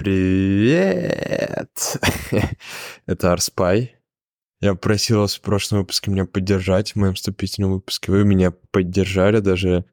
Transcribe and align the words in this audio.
привет! 0.00 1.98
Это 3.06 3.32
Арспай. 3.32 3.96
Я 4.62 4.74
просил 4.74 5.18
вас 5.18 5.34
в 5.34 5.42
прошлом 5.42 5.80
выпуске 5.80 6.10
меня 6.10 6.24
поддержать 6.24 6.92
в 6.92 6.96
моем 6.96 7.12
вступительном 7.12 7.72
выпуске. 7.72 8.10
Вы 8.10 8.24
меня 8.24 8.50
поддержали 8.50 9.40
даже. 9.40 9.84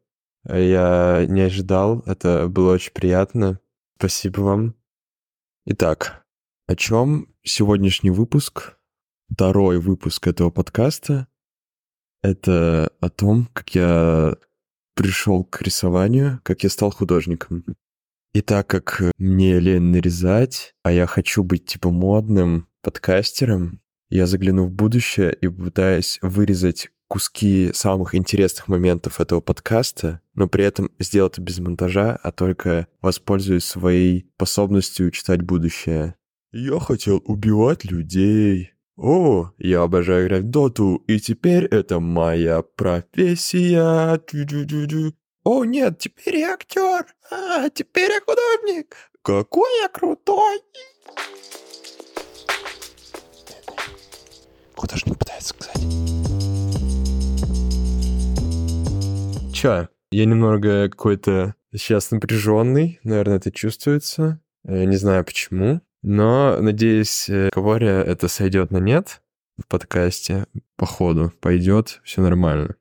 Я 0.46 1.26
не 1.28 1.42
ожидал. 1.42 2.04
Это 2.06 2.48
было 2.48 2.74
очень 2.76 2.94
приятно. 2.94 3.60
Спасибо 3.98 4.40
вам. 4.40 4.76
Итак, 5.66 6.26
о 6.68 6.78
чем 6.78 7.28
сегодняшний 7.44 8.12
выпуск? 8.12 8.78
Второй 9.30 9.78
выпуск 9.78 10.26
этого 10.26 10.52
подкаста. 10.52 11.28
Это 12.22 12.94
о 13.02 13.10
том, 13.10 13.50
как 13.52 13.76
я 13.76 14.38
пришел 14.96 15.44
к 15.44 15.62
рисованию, 15.62 16.40
как 16.44 16.64
я 16.64 16.70
стал 16.70 16.92
художником. 16.92 17.66
И 18.34 18.42
так 18.42 18.68
как 18.68 19.02
мне 19.18 19.60
лень 19.60 19.92
нарезать, 19.92 20.74
а 20.84 20.92
я 20.92 21.08
хочу 21.08 21.44
быть 21.44 21.66
типа 21.66 21.90
модным 21.90 22.68
подкастером, 22.82 23.82
я 24.10 24.26
загляну 24.26 24.66
в 24.66 24.72
будущее 24.72 25.34
и 25.34 25.48
пытаюсь 25.48 26.20
вырезать 26.22 26.90
куски 27.08 27.72
самых 27.74 28.16
интересных 28.16 28.68
моментов 28.68 29.20
этого 29.20 29.42
подкаста, 29.42 30.22
но 30.36 30.48
при 30.48 30.66
этом 30.66 30.92
сделать 31.00 31.34
это 31.34 31.42
без 31.42 31.60
монтажа, 31.60 32.18
а 32.22 32.32
только 32.32 32.88
воспользуюсь 33.02 33.66
своей 33.66 34.30
способностью 34.36 35.12
читать 35.12 35.42
будущее. 35.42 36.16
Я 36.52 36.80
хотел 36.80 37.22
убивать 37.26 37.86
людей. 37.86 38.72
О, 38.96 39.52
я 39.58 39.84
обожаю 39.84 40.26
играть 40.28 40.44
в 40.44 40.50
доту, 40.50 40.96
и 41.08 41.20
теперь 41.20 41.66
это 41.66 42.00
моя 42.00 42.62
профессия. 42.62 44.20
О, 45.50 45.64
нет, 45.64 45.98
теперь 45.98 46.40
я 46.40 46.56
актер. 46.56 47.06
А, 47.32 47.70
теперь 47.70 48.12
я 48.12 48.20
художник. 48.20 48.98
Какой 49.22 49.82
я 49.82 49.88
крутой. 49.88 50.60
Художник 54.76 55.18
пытается 55.18 55.54
сказать. 55.54 55.82
Чё, 59.54 59.88
я 60.12 60.26
немного 60.26 60.90
какой-то 60.90 61.56
сейчас 61.74 62.12
напряженный, 62.12 63.00
наверное, 63.04 63.38
это 63.38 63.50
чувствуется. 63.50 64.42
Я 64.66 64.84
не 64.84 64.98
знаю 64.98 65.24
почему. 65.24 65.80
Но, 66.04 66.58
надеюсь, 66.60 67.32
Коворя 67.54 68.04
это 68.04 68.28
сойдет 68.28 68.72
на 68.72 68.80
нет 68.80 69.22
в 69.58 69.66
подкасте. 69.68 70.48
По 70.76 70.86
ходу 70.86 71.32
пойдет, 71.40 72.02
все 72.04 72.20
нормально. 72.20 72.76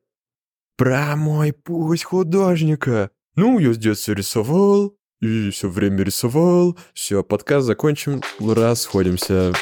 Про 0.77 1.17
мой 1.17 1.55
путь 1.55 2.05
художника. 2.05 3.11
Ну, 3.35 3.59
я 3.59 3.73
с 3.73 3.79
детства 3.79 4.13
рисовал, 4.13 4.95
и 5.23 5.49
все 5.49 5.71
время 5.71 6.03
рисовал. 6.03 6.79
Все, 6.93 7.25
подкаст 7.25 7.67
закончим, 7.67 8.21
расходимся. 8.39 9.55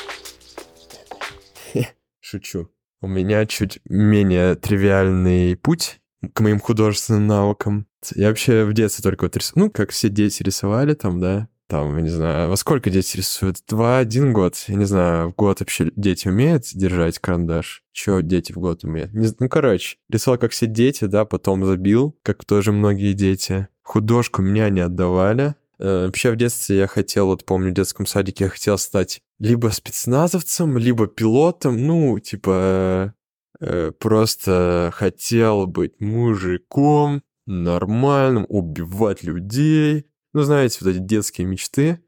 Шучу. 2.21 2.69
У 3.01 3.07
меня 3.07 3.47
чуть 3.47 3.79
менее 3.85 4.57
тривиальный 4.57 5.57
путь 5.57 6.01
к 6.33 6.41
моим 6.41 6.59
художественным 6.59 7.29
навыкам. 7.29 7.87
Я 8.17 8.29
вообще 8.29 8.65
в 8.65 8.73
детстве 8.73 9.03
только 9.03 9.25
вот 9.25 9.37
рисовал. 9.37 9.67
Ну, 9.67 9.71
как 9.71 9.91
все 9.91 10.09
дети 10.09 10.43
рисовали 10.43 10.95
там, 10.95 11.21
да, 11.21 11.49
там, 11.67 11.97
я 11.97 12.03
не 12.03 12.11
знаю, 12.11 12.51
во 12.51 12.57
сколько 12.57 12.91
дети 12.91 13.17
рисуют? 13.17 13.57
Два, 13.69 13.99
один 13.99 14.33
год? 14.33 14.55
Я 14.69 14.75
не 14.75 14.85
знаю, 14.85 15.31
в 15.31 15.35
год 15.35 15.61
вообще 15.61 15.91
дети 15.97 16.29
умеют 16.29 16.65
держать 16.75 17.19
карандаш? 17.19 17.83
Чего 17.93 18.21
дети 18.21 18.53
в 18.53 18.57
год 18.57 18.85
умеют? 18.85 19.15
Не, 19.15 19.29
ну, 19.39 19.49
короче, 19.49 19.97
рисовал 20.11 20.39
как 20.39 20.53
все 20.53 20.67
дети, 20.67 21.05
да, 21.05 21.25
потом 21.25 21.65
забил, 21.65 22.17
как 22.23 22.45
тоже 22.45 22.73
многие 22.73 23.13
дети. 23.15 23.69
Художку 23.83 24.43
меня 24.43 24.69
не 24.69 24.81
отдавали. 24.81 25.55
Э, 25.79 26.07
вообще 26.07 26.31
в 26.31 26.37
детстве 26.37 26.77
я 26.77 26.87
хотел, 26.87 27.27
вот 27.27 27.45
помню, 27.45 27.71
в 27.71 27.75
детском 27.75 28.07
садике 28.07 28.45
я 28.45 28.51
хотел 28.51 28.79
стать 28.79 29.21
либо 29.39 29.69
спецназовцем, 29.69 30.79
либо 30.79 31.07
пилотом, 31.07 31.87
ну, 31.87 32.19
типа, 32.19 33.15
э, 33.61 33.93
просто 33.99 34.91
хотел 34.95 35.67
быть 35.67 36.01
мужиком, 36.01 37.23
нормальным, 37.47 38.47
убивать 38.49 39.23
людей, 39.23 40.07
ну, 40.35 40.43
знаете, 40.43 40.79
вот 40.81 40.91
эти 40.91 40.99
детские 40.99 41.47
мечты. 41.47 42.01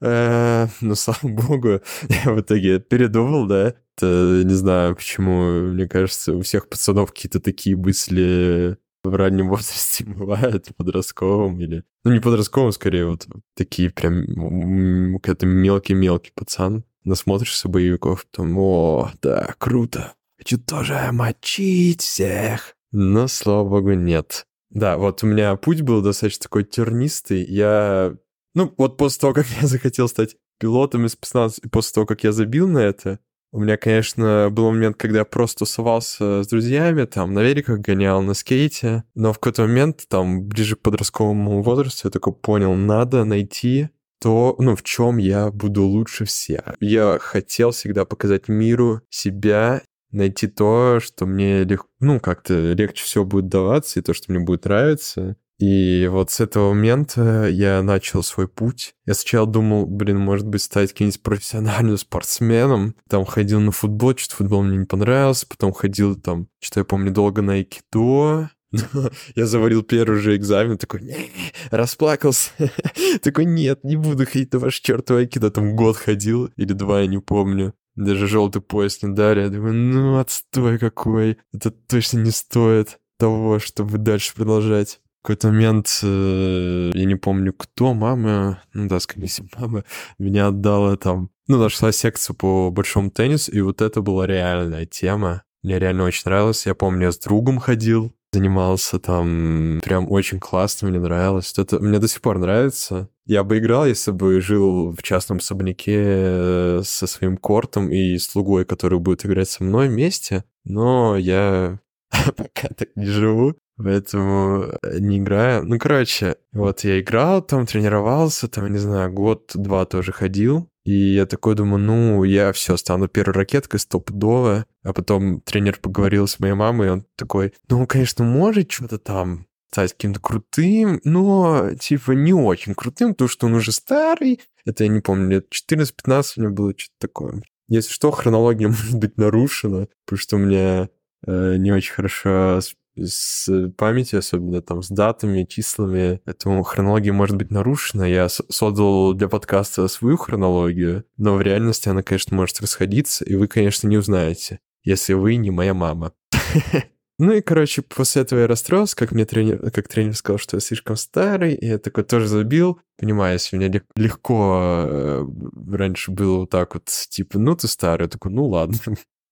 Э, 0.00 0.66
но, 0.80 0.94
слава 0.96 1.20
богу, 1.22 1.80
я 2.24 2.32
в 2.32 2.40
итоге 2.40 2.80
передумал, 2.80 3.46
да. 3.46 3.74
Это, 3.96 4.42
не 4.44 4.54
знаю, 4.54 4.96
почему, 4.96 5.62
мне 5.68 5.86
кажется, 5.86 6.34
у 6.34 6.42
всех 6.42 6.68
пацанов 6.68 7.12
какие-то 7.12 7.40
такие 7.40 7.76
мысли 7.76 8.76
в 9.04 9.14
раннем 9.14 9.48
возрасте 9.50 10.04
бывают, 10.04 10.68
подростковом 10.76 11.60
или... 11.60 11.84
Ну, 12.04 12.12
не 12.12 12.20
подростковом, 12.20 12.72
скорее, 12.72 13.06
вот 13.06 13.26
такие 13.54 13.90
прям 13.90 15.18
какой-то 15.20 15.46
мелкий-мелкий 15.46 16.32
пацан. 16.34 16.84
Насмотришься 17.04 17.68
боевиков, 17.68 18.26
потом, 18.26 18.56
о, 18.58 19.10
да, 19.22 19.54
круто. 19.58 20.14
Хочу 20.38 20.58
тоже 20.58 21.10
мочить 21.12 22.00
всех. 22.00 22.76
Но, 22.92 23.28
слава 23.28 23.68
богу, 23.68 23.92
нет. 23.92 24.46
Да, 24.72 24.96
вот 24.96 25.22
у 25.22 25.26
меня 25.26 25.54
путь 25.56 25.82
был 25.82 26.02
достаточно 26.02 26.44
такой 26.44 26.64
тернистый. 26.64 27.44
Я... 27.44 28.14
Ну, 28.54 28.72
вот 28.76 28.96
после 28.96 29.20
того, 29.20 29.34
как 29.34 29.46
я 29.60 29.66
захотел 29.66 30.08
стать 30.08 30.36
пилотом 30.58 31.06
из 31.06 31.12
спецназа, 31.12 31.60
и 31.62 31.68
после 31.68 31.94
того, 31.94 32.06
как 32.06 32.24
я 32.24 32.32
забил 32.32 32.68
на 32.68 32.78
это, 32.78 33.18
у 33.54 33.60
меня, 33.60 33.76
конечно, 33.76 34.48
был 34.50 34.70
момент, 34.70 34.96
когда 34.96 35.20
я 35.20 35.24
просто 35.26 35.60
тусовался 35.60 36.42
с 36.42 36.48
друзьями, 36.48 37.04
там, 37.04 37.34
на 37.34 37.40
великах 37.40 37.80
гонял, 37.80 38.22
на 38.22 38.32
скейте, 38.32 39.04
но 39.14 39.34
в 39.34 39.38
какой-то 39.38 39.62
момент, 39.62 40.06
там, 40.08 40.48
ближе 40.48 40.74
к 40.76 40.80
подростковому 40.80 41.62
возрасту, 41.62 42.08
я 42.08 42.10
такой 42.10 42.32
понял, 42.32 42.74
надо 42.74 43.24
найти 43.24 43.90
то, 44.22 44.54
ну, 44.58 44.74
в 44.74 44.82
чем 44.82 45.18
я 45.18 45.50
буду 45.50 45.84
лучше 45.84 46.24
всех. 46.24 46.76
Я 46.80 47.18
хотел 47.20 47.72
всегда 47.72 48.04
показать 48.04 48.48
миру 48.48 49.02
себя 49.10 49.82
найти 50.12 50.46
то, 50.46 50.98
что 51.00 51.26
мне 51.26 51.64
лег... 51.64 51.86
ну, 52.00 52.20
как-то 52.20 52.72
легче 52.72 53.04
всего 53.04 53.24
будет 53.24 53.48
даваться, 53.48 53.98
и 53.98 54.02
то, 54.02 54.14
что 54.14 54.30
мне 54.32 54.40
будет 54.40 54.64
нравиться. 54.64 55.36
И 55.58 56.08
вот 56.10 56.30
с 56.32 56.40
этого 56.40 56.70
момента 56.70 57.46
я 57.48 57.82
начал 57.82 58.24
свой 58.24 58.48
путь. 58.48 58.94
Я 59.06 59.14
сначала 59.14 59.46
думал, 59.46 59.86
блин, 59.86 60.18
может 60.18 60.46
быть, 60.46 60.62
стать 60.62 60.90
каким-нибудь 60.90 61.22
профессиональным 61.22 61.96
спортсменом. 61.96 62.96
Там 63.08 63.24
ходил 63.24 63.60
на 63.60 63.70
футбол, 63.70 64.16
что-то 64.16 64.36
футбол 64.36 64.64
мне 64.64 64.78
не 64.78 64.86
понравился. 64.86 65.46
Потом 65.46 65.72
ходил 65.72 66.16
там, 66.16 66.48
что 66.60 66.80
я 66.80 66.84
помню, 66.84 67.12
долго 67.12 67.42
на 67.42 67.52
айкидо. 67.52 68.50
Я 69.36 69.46
заварил 69.46 69.82
первый 69.82 70.18
же 70.18 70.34
экзамен, 70.34 70.78
такой, 70.78 71.30
расплакался. 71.70 72.50
такой, 73.22 73.44
нет, 73.44 73.84
не 73.84 73.96
буду 73.96 74.26
ходить 74.26 74.52
на 74.54 74.58
ваш 74.58 74.80
чертов 74.80 75.18
айкидо. 75.18 75.50
Там 75.50 75.76
год 75.76 75.96
ходил, 75.96 76.46
или 76.56 76.72
два, 76.72 77.02
я 77.02 77.06
не 77.06 77.18
помню. 77.18 77.74
Даже 77.94 78.26
желтый 78.26 78.62
пояс 78.62 79.02
не 79.02 79.14
дали. 79.14 79.40
Я 79.40 79.48
думаю, 79.48 79.74
ну 79.74 80.18
отстой 80.18 80.78
какой. 80.78 81.38
Это 81.52 81.70
точно 81.70 82.18
не 82.18 82.30
стоит 82.30 82.98
того, 83.18 83.58
чтобы 83.58 83.98
дальше 83.98 84.34
продолжать. 84.34 85.00
В 85.20 85.26
какой-то 85.26 85.48
момент, 85.48 86.00
э, 86.02 86.90
я 86.94 87.04
не 87.04 87.14
помню 87.14 87.52
кто, 87.52 87.94
мама, 87.94 88.60
ну 88.74 88.88
да, 88.88 88.98
скорее 88.98 89.28
всего, 89.28 89.46
мама 89.56 89.84
меня 90.18 90.48
отдала 90.48 90.96
там, 90.96 91.30
ну, 91.46 91.58
нашла 91.58 91.92
секцию 91.92 92.34
по 92.34 92.70
большому 92.70 93.10
теннису, 93.10 93.52
и 93.52 93.60
вот 93.60 93.82
это 93.82 94.00
была 94.00 94.26
реальная 94.26 94.86
тема. 94.86 95.44
Мне 95.62 95.78
реально 95.78 96.04
очень 96.04 96.22
нравилось. 96.24 96.66
Я 96.66 96.74
помню, 96.74 97.04
я 97.04 97.12
с 97.12 97.18
другом 97.18 97.60
ходил, 97.60 98.12
занимался 98.32 98.98
там, 98.98 99.80
прям 99.84 100.10
очень 100.10 100.40
классно, 100.40 100.88
мне 100.88 100.98
нравилось. 100.98 101.52
Это 101.56 101.78
мне 101.78 101.98
до 101.98 102.08
сих 102.08 102.20
пор 102.22 102.38
нравится. 102.38 103.08
Я 103.26 103.44
бы 103.44 103.58
играл, 103.58 103.86
если 103.86 104.10
бы 104.10 104.40
жил 104.40 104.92
в 104.92 105.02
частном 105.02 105.38
особняке 105.38 106.02
э, 106.04 106.80
со 106.84 107.06
своим 107.06 107.36
кортом 107.36 107.90
и 107.90 108.18
слугой, 108.18 108.64
который 108.64 108.98
будет 108.98 109.24
играть 109.24 109.48
со 109.48 109.62
мной 109.62 109.88
вместе, 109.88 110.44
но 110.64 111.16
я 111.16 111.78
пока 112.36 112.68
так 112.68 112.88
не 112.96 113.06
живу, 113.06 113.54
поэтому 113.76 114.64
э, 114.82 114.98
не 114.98 115.18
играю. 115.18 115.64
Ну, 115.64 115.78
короче, 115.78 116.36
вот 116.52 116.84
я 116.84 117.00
играл 117.00 117.42
там, 117.42 117.66
тренировался, 117.66 118.48
там, 118.48 118.72
не 118.72 118.78
знаю, 118.78 119.12
год-два 119.12 119.84
тоже 119.84 120.12
ходил, 120.12 120.68
и 120.84 121.14
я 121.14 121.26
такой 121.26 121.54
думаю, 121.54 121.82
ну, 121.82 122.24
я 122.24 122.52
все, 122.52 122.76
стану 122.76 123.08
первой 123.08 123.34
ракеткой 123.34 123.78
стопудово. 123.78 124.66
А 124.82 124.92
потом 124.92 125.40
тренер 125.40 125.78
поговорил 125.80 126.26
с 126.26 126.40
моей 126.40 126.54
мамой, 126.54 126.88
и 126.88 126.90
он 126.90 127.06
такой, 127.16 127.54
ну, 127.68 127.86
конечно, 127.86 128.24
может 128.24 128.70
что-то 128.70 128.98
там 128.98 129.46
стать 129.70 129.92
каким-то 129.92 130.20
крутым, 130.20 131.00
но, 131.04 131.70
типа, 131.80 132.12
не 132.12 132.34
очень 132.34 132.74
крутым, 132.74 133.12
потому 133.12 133.28
что 133.28 133.46
он 133.46 133.54
уже 133.54 133.72
старый. 133.72 134.40
Это 134.64 134.84
я 134.84 134.90
не 134.90 135.00
помню, 135.00 135.30
лет 135.30 135.46
14-15 135.52 136.24
у 136.36 136.40
меня 136.40 136.50
было 136.50 136.74
что-то 136.76 136.94
такое. 136.98 137.42
Если 137.68 137.92
что, 137.92 138.10
хронология 138.10 138.68
может 138.68 138.98
быть 138.98 139.16
нарушена, 139.16 139.88
потому 140.04 140.18
что 140.18 140.36
у 140.36 140.40
меня 140.40 140.88
э, 141.26 141.56
не 141.56 141.72
очень 141.72 141.92
хорошо 141.92 142.60
с, 142.60 142.74
с 142.96 143.70
памятью, 143.76 144.18
особенно 144.18 144.60
там 144.62 144.82
с 144.82 144.88
датами, 144.88 145.44
числами. 145.44 146.20
Поэтому 146.24 146.62
хронология 146.62 147.12
может 147.12 147.36
быть 147.36 147.50
нарушена. 147.50 148.04
Я 148.04 148.28
создал 148.28 149.14
для 149.14 149.28
подкаста 149.28 149.88
свою 149.88 150.16
хронологию, 150.16 151.04
но 151.16 151.34
в 151.34 151.42
реальности 151.42 151.88
она, 151.88 152.02
конечно, 152.02 152.36
может 152.36 152.60
расходиться, 152.60 153.24
и 153.24 153.34
вы, 153.34 153.48
конечно, 153.48 153.88
не 153.88 153.96
узнаете, 153.96 154.60
если 154.84 155.14
вы 155.14 155.36
не 155.36 155.50
моя 155.50 155.74
мама. 155.74 156.12
Ну 157.18 157.30
и, 157.30 157.40
короче, 157.40 157.82
после 157.82 158.22
этого 158.22 158.40
я 158.40 158.46
расстроился, 158.48 158.96
как 158.96 159.12
мне 159.12 159.24
тренер, 159.24 159.70
как 159.70 159.86
тренер 159.86 160.16
сказал, 160.16 160.38
что 160.38 160.56
я 160.56 160.60
слишком 160.60 160.96
старый, 160.96 161.54
и 161.54 161.66
я 161.66 161.78
такой 161.78 162.02
тоже 162.02 162.26
забил. 162.26 162.80
Понимаю, 162.98 163.34
если 163.34 163.56
у 163.56 163.60
меня 163.60 163.80
легко 163.94 164.84
э, 164.88 165.26
раньше 165.70 166.10
было 166.10 166.38
вот 166.38 166.50
так 166.50 166.74
вот, 166.74 166.86
типа, 166.86 167.38
ну 167.38 167.54
ты 167.54 167.68
старый, 167.68 168.06
я 168.06 168.08
такой, 168.08 168.32
ну 168.32 168.46
ладно, 168.46 168.76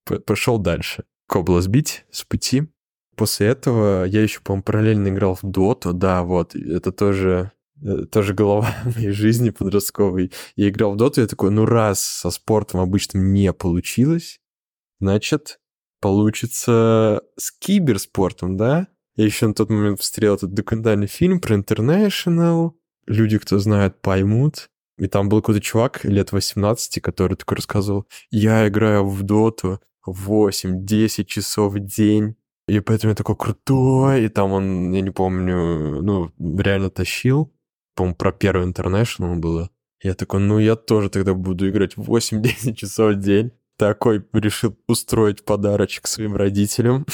пошел 0.26 0.58
дальше. 0.58 1.04
Было 1.34 1.62
сбить 1.62 2.04
с 2.12 2.22
пути. 2.22 2.68
После 3.20 3.48
этого 3.48 4.04
я 4.04 4.22
еще, 4.22 4.40
по-моему, 4.40 4.62
параллельно 4.62 5.08
играл 5.08 5.34
в 5.34 5.42
доту, 5.42 5.92
да, 5.92 6.22
вот, 6.22 6.54
это 6.54 6.90
тоже 6.90 7.52
э, 7.82 8.06
тоже 8.10 8.32
голова 8.32 8.74
моей 8.86 9.10
жизни 9.10 9.50
подростковой. 9.50 10.32
Я 10.56 10.70
играл 10.70 10.94
в 10.94 10.96
доту, 10.96 11.20
я 11.20 11.26
такой, 11.26 11.50
ну 11.50 11.66
раз 11.66 12.02
со 12.02 12.30
спортом 12.30 12.80
обычным 12.80 13.34
не 13.34 13.52
получилось, 13.52 14.40
значит, 15.00 15.60
получится 16.00 17.20
с 17.36 17.52
киберспортом, 17.52 18.56
да? 18.56 18.86
Я 19.16 19.26
еще 19.26 19.48
на 19.48 19.52
тот 19.52 19.68
момент 19.68 20.00
встретил 20.00 20.36
этот 20.36 20.54
документальный 20.54 21.06
фильм 21.06 21.42
про 21.42 21.56
International. 21.56 22.70
Люди, 23.06 23.36
кто 23.36 23.58
знает, 23.58 24.00
поймут. 24.00 24.70
И 24.96 25.08
там 25.08 25.28
был 25.28 25.42
какой-то 25.42 25.60
чувак 25.60 26.06
лет 26.06 26.32
18, 26.32 27.02
который 27.02 27.36
такой 27.36 27.56
рассказывал, 27.56 28.06
я 28.30 28.66
играю 28.66 29.06
в 29.06 29.22
доту 29.24 29.78
8-10 30.08 31.24
часов 31.24 31.74
в 31.74 31.80
день, 31.80 32.36
и 32.70 32.80
поэтому 32.80 33.10
я 33.10 33.14
такой 33.14 33.36
крутой, 33.36 34.24
и 34.24 34.28
там 34.28 34.52
он, 34.52 34.92
я 34.92 35.00
не 35.00 35.10
помню, 35.10 36.02
ну, 36.02 36.32
реально 36.38 36.90
тащил. 36.90 37.52
По-моему, 37.94 38.16
про 38.16 38.32
первый 38.32 38.66
International 38.66 39.36
было. 39.36 39.70
Я 40.02 40.14
такой, 40.14 40.40
ну, 40.40 40.58
я 40.58 40.76
тоже 40.76 41.10
тогда 41.10 41.34
буду 41.34 41.68
играть 41.68 41.96
8-10 41.96 42.74
часов 42.74 43.14
в 43.14 43.20
день 43.20 43.52
такой 43.80 44.22
решил 44.34 44.76
устроить 44.88 45.42
подарочек 45.42 46.06
своим 46.06 46.36
родителям. 46.36 47.06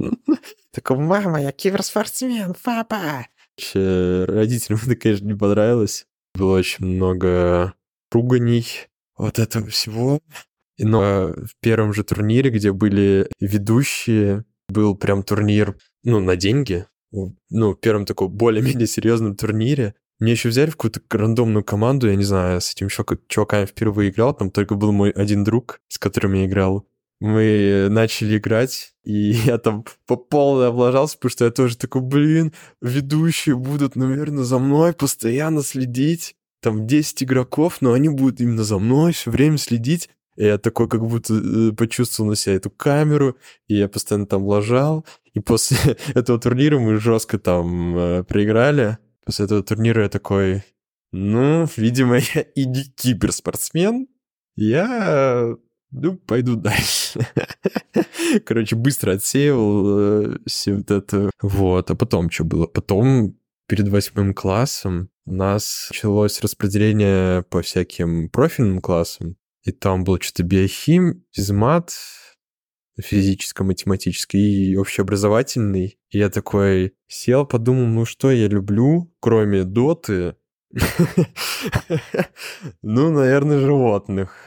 Такой, 0.72 0.98
мама, 0.98 1.40
я 1.40 1.52
киберспортсмен, 1.52 2.56
папа! 2.64 3.28
Родителям 3.72 4.80
это, 4.84 4.96
конечно, 4.96 5.26
не 5.26 5.34
понравилось. 5.34 6.06
Было 6.34 6.58
очень 6.58 6.86
много 6.86 7.74
руганий 8.10 8.66
вот 9.16 9.38
этого 9.38 9.68
всего. 9.68 10.18
Но 10.78 11.28
в 11.28 11.54
первом 11.60 11.94
же 11.94 12.02
турнире, 12.02 12.50
где 12.50 12.72
были 12.72 13.30
ведущие, 13.38 14.44
был 14.68 14.94
прям 14.94 15.22
турнир, 15.22 15.76
ну, 16.04 16.20
на 16.20 16.36
деньги. 16.36 16.86
Ну, 17.10 17.72
в 17.72 17.76
первом 17.76 18.04
таком 18.04 18.30
более-менее 18.30 18.86
серьезном 18.88 19.36
турнире. 19.36 19.94
Мне 20.20 20.32
еще 20.32 20.48
взяли 20.48 20.70
в 20.70 20.76
какую-то 20.76 21.00
рандомную 21.10 21.64
команду, 21.64 22.08
я 22.08 22.16
не 22.16 22.24
знаю, 22.24 22.60
с 22.60 22.72
этим 22.72 22.88
чуваками 23.28 23.66
впервые 23.66 24.10
играл, 24.10 24.34
там 24.34 24.50
только 24.50 24.74
был 24.74 24.90
мой 24.90 25.10
один 25.10 25.44
друг, 25.44 25.80
с 25.88 25.98
которым 25.98 26.34
я 26.34 26.46
играл. 26.46 26.86
Мы 27.20 27.88
начали 27.88 28.38
играть, 28.38 28.94
и 29.04 29.12
я 29.46 29.58
там 29.58 29.84
по 30.06 30.16
полной 30.16 30.68
облажался, 30.68 31.16
потому 31.16 31.30
что 31.30 31.44
я 31.44 31.50
тоже 31.50 31.76
такой, 31.76 32.02
блин, 32.02 32.52
ведущие 32.80 33.56
будут, 33.56 33.96
наверное, 33.96 34.44
за 34.44 34.58
мной 34.58 34.92
постоянно 34.92 35.62
следить. 35.62 36.34
Там 36.60 36.88
10 36.88 37.22
игроков, 37.22 37.76
но 37.80 37.92
они 37.92 38.08
будут 38.08 38.40
именно 38.40 38.64
за 38.64 38.80
мной 38.80 39.12
все 39.12 39.30
время 39.30 39.58
следить. 39.58 40.10
И 40.38 40.44
я 40.44 40.56
такой 40.56 40.88
как 40.88 41.04
будто 41.04 41.34
э, 41.34 41.72
почувствовал 41.72 42.30
на 42.30 42.36
себя 42.36 42.54
эту 42.54 42.70
камеру, 42.70 43.36
и 43.66 43.76
я 43.76 43.88
постоянно 43.88 44.26
там 44.26 44.44
лажал. 44.44 45.04
И 45.34 45.40
после 45.40 45.76
этого 46.14 46.40
турнира 46.40 46.78
мы 46.78 46.96
жестко 46.96 47.38
там 47.38 47.98
э, 47.98 48.24
проиграли 48.24 48.98
после 49.28 49.44
этого 49.44 49.62
турнира 49.62 50.04
я 50.04 50.08
такой, 50.08 50.62
ну, 51.12 51.66
видимо, 51.76 52.16
я 52.34 52.40
и 52.40 52.64
не 52.64 52.84
киберспортсмен, 52.84 54.08
я, 54.56 55.54
ну, 55.90 56.16
пойду 56.16 56.56
дальше. 56.56 57.26
Короче, 58.46 58.74
быстро 58.74 59.12
отсеял 59.12 59.98
э, 59.98 60.38
все 60.46 60.76
вот 60.76 60.90
это. 60.90 61.30
Вот, 61.42 61.90
а 61.90 61.94
потом 61.94 62.30
что 62.30 62.44
было? 62.44 62.66
Потом 62.66 63.38
перед 63.66 63.88
восьмым 63.88 64.32
классом 64.32 65.10
у 65.26 65.34
нас 65.34 65.88
началось 65.90 66.40
распределение 66.40 67.42
по 67.42 67.60
всяким 67.60 68.30
профильным 68.30 68.80
классам, 68.80 69.36
и 69.62 69.72
там 69.72 70.04
был 70.04 70.20
что-то 70.20 70.42
биохим, 70.42 71.24
физмат, 71.32 71.94
физическо-математический 73.00 74.72
и 74.72 74.76
общеобразовательный. 74.76 75.98
И 76.10 76.18
я 76.18 76.30
такой 76.30 76.94
сел, 77.06 77.46
подумал, 77.46 77.86
ну 77.86 78.04
что 78.04 78.30
я 78.30 78.48
люблю, 78.48 79.12
кроме 79.20 79.64
доты? 79.64 80.36
Ну, 82.82 83.10
наверное, 83.10 83.58
животных. 83.58 84.46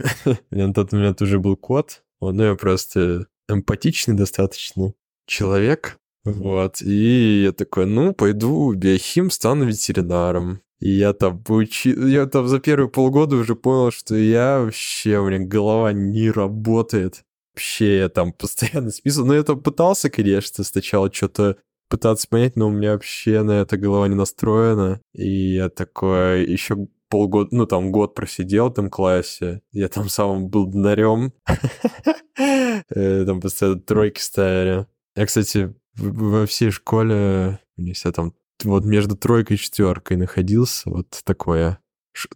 На 0.51 0.73
тот 0.73 0.91
момент 0.91 1.21
уже 1.21 1.39
был 1.39 1.57
кот. 1.57 2.03
Ну, 2.21 2.43
я 2.43 2.55
просто 2.55 3.27
эмпатичный 3.49 4.15
достаточно 4.15 4.93
человек. 5.25 5.97
Вот. 6.23 6.81
И 6.81 7.43
я 7.43 7.51
такой, 7.51 7.85
ну, 7.85 8.13
пойду 8.13 8.73
биохим, 8.73 9.31
стану 9.31 9.65
ветеринаром. 9.65 10.61
Я 10.81 11.13
там 11.13 11.41
поучил... 11.41 12.07
Я 12.07 12.25
там 12.25 12.47
за 12.47 12.59
первые 12.59 12.89
полгода 12.89 13.37
уже 13.37 13.55
понял, 13.55 13.91
что 13.91 14.15
я 14.15 14.59
вообще, 14.59 15.19
у 15.19 15.29
меня 15.29 15.39
голова 15.39 15.93
не 15.93 16.29
работает 16.29 17.23
вообще 17.53 17.99
я 17.99 18.09
там 18.09 18.33
постоянно 18.37 18.89
списывал. 18.89 19.27
Но 19.27 19.35
я 19.35 19.43
там 19.43 19.61
пытался, 19.61 20.09
конечно, 20.09 20.63
сначала 20.63 21.11
что-то 21.11 21.57
пытаться 21.89 22.27
понять, 22.27 22.55
но 22.55 22.67
у 22.67 22.71
меня 22.71 22.93
вообще 22.93 23.43
на 23.43 23.61
это 23.61 23.77
голова 23.77 24.07
не 24.07 24.15
настроена. 24.15 25.01
И 25.13 25.55
я 25.55 25.69
такой 25.69 26.45
еще 26.45 26.87
полгода, 27.09 27.49
ну 27.51 27.65
там 27.65 27.91
год 27.91 28.15
просидел 28.15 28.69
в 28.69 28.71
этом 28.71 28.89
классе. 28.89 29.61
Я 29.71 29.89
там 29.89 30.09
самым 30.09 30.49
был 30.49 30.67
днарем. 30.67 31.33
Э, 32.89 33.25
там 33.25 33.39
постоянно 33.39 33.79
тройки 33.79 34.19
ставили. 34.19 34.87
Я, 35.15 35.25
кстати, 35.25 35.75
во 35.95 36.45
всей 36.47 36.71
школе, 36.71 37.59
если 37.77 38.09
там 38.11 38.33
вот 38.69 38.85
между 38.85 39.15
тройкой 39.15 39.57
и 39.57 39.59
четверкой 39.59 40.17
находился, 40.17 40.89
вот 40.89 41.21
такое, 41.23 41.79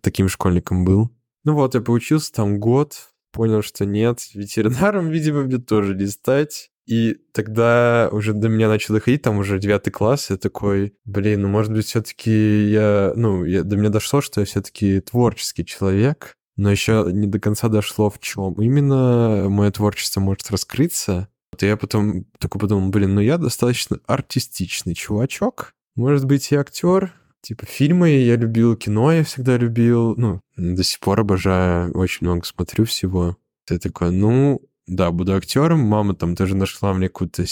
таким 0.01 0.29
школьником 0.29 0.85
был. 0.85 1.11
Ну 1.43 1.53
вот, 1.53 1.75
я 1.75 1.81
поучился 1.81 2.31
там 2.33 2.59
год, 2.59 2.95
понял, 3.31 3.61
что 3.61 3.85
нет, 3.85 4.19
ветеринаром, 4.33 5.09
видимо, 5.11 5.43
мне 5.43 5.57
тоже 5.57 5.95
не 5.95 6.07
стать. 6.07 6.71
И 6.87 7.17
тогда 7.33 8.09
уже 8.11 8.33
до 8.33 8.47
меня 8.47 8.67
начал 8.67 8.93
доходить, 8.93 9.23
там 9.23 9.39
уже 9.39 9.57
девятый 9.57 9.91
класс, 9.91 10.29
я 10.29 10.37
такой, 10.37 10.93
блин, 11.03 11.41
ну, 11.41 11.47
может 11.47 11.73
быть, 11.73 11.87
все 11.87 12.01
таки 12.01 12.69
я, 12.69 13.11
ну, 13.15 13.43
я, 13.43 13.63
до 13.63 13.75
меня 13.75 13.89
дошло, 13.89 14.21
что 14.21 14.41
я 14.41 14.45
все 14.45 14.61
таки 14.61 15.01
творческий 15.01 15.65
человек, 15.65 16.35
но 16.57 16.71
еще 16.71 17.09
не 17.11 17.25
до 17.27 17.39
конца 17.39 17.69
дошло 17.69 18.09
в 18.09 18.19
чем. 18.19 18.53
Именно 18.53 19.47
мое 19.49 19.71
творчество 19.71 20.21
может 20.21 20.51
раскрыться. 20.51 21.27
Вот 21.51 21.63
я 21.63 21.75
потом 21.75 22.25
такой 22.37 22.61
подумал, 22.61 22.89
блин, 22.89 23.15
ну 23.15 23.21
я 23.21 23.37
достаточно 23.37 23.99
артистичный 24.05 24.93
чувачок. 24.93 25.73
Может 25.95 26.25
быть, 26.25 26.51
и 26.51 26.55
актер, 26.55 27.13
Типа 27.45 27.67
фильмы 27.67 28.09
я 28.09 28.37
любил, 28.37 28.75
кино 28.75 29.11
я 29.11 29.23
всегда 29.23 29.55
любил. 29.55 30.15
Ну, 30.17 30.41
до 30.57 30.83
сих 30.83 30.99
пор 30.99 31.19
обожаю, 31.19 31.91
очень 31.91 32.25
много 32.25 32.43
смотрю 32.43 32.85
всего. 32.85 33.37
Ты 33.67 33.77
такой, 33.77 34.09
ну, 34.09 34.61
да, 34.87 35.11
буду 35.11 35.35
актером. 35.35 35.81
Мама 35.81 36.15
там 36.15 36.35
тоже 36.35 36.55
нашла 36.55 36.91
мне 36.95 37.07
какую-то 37.07 37.45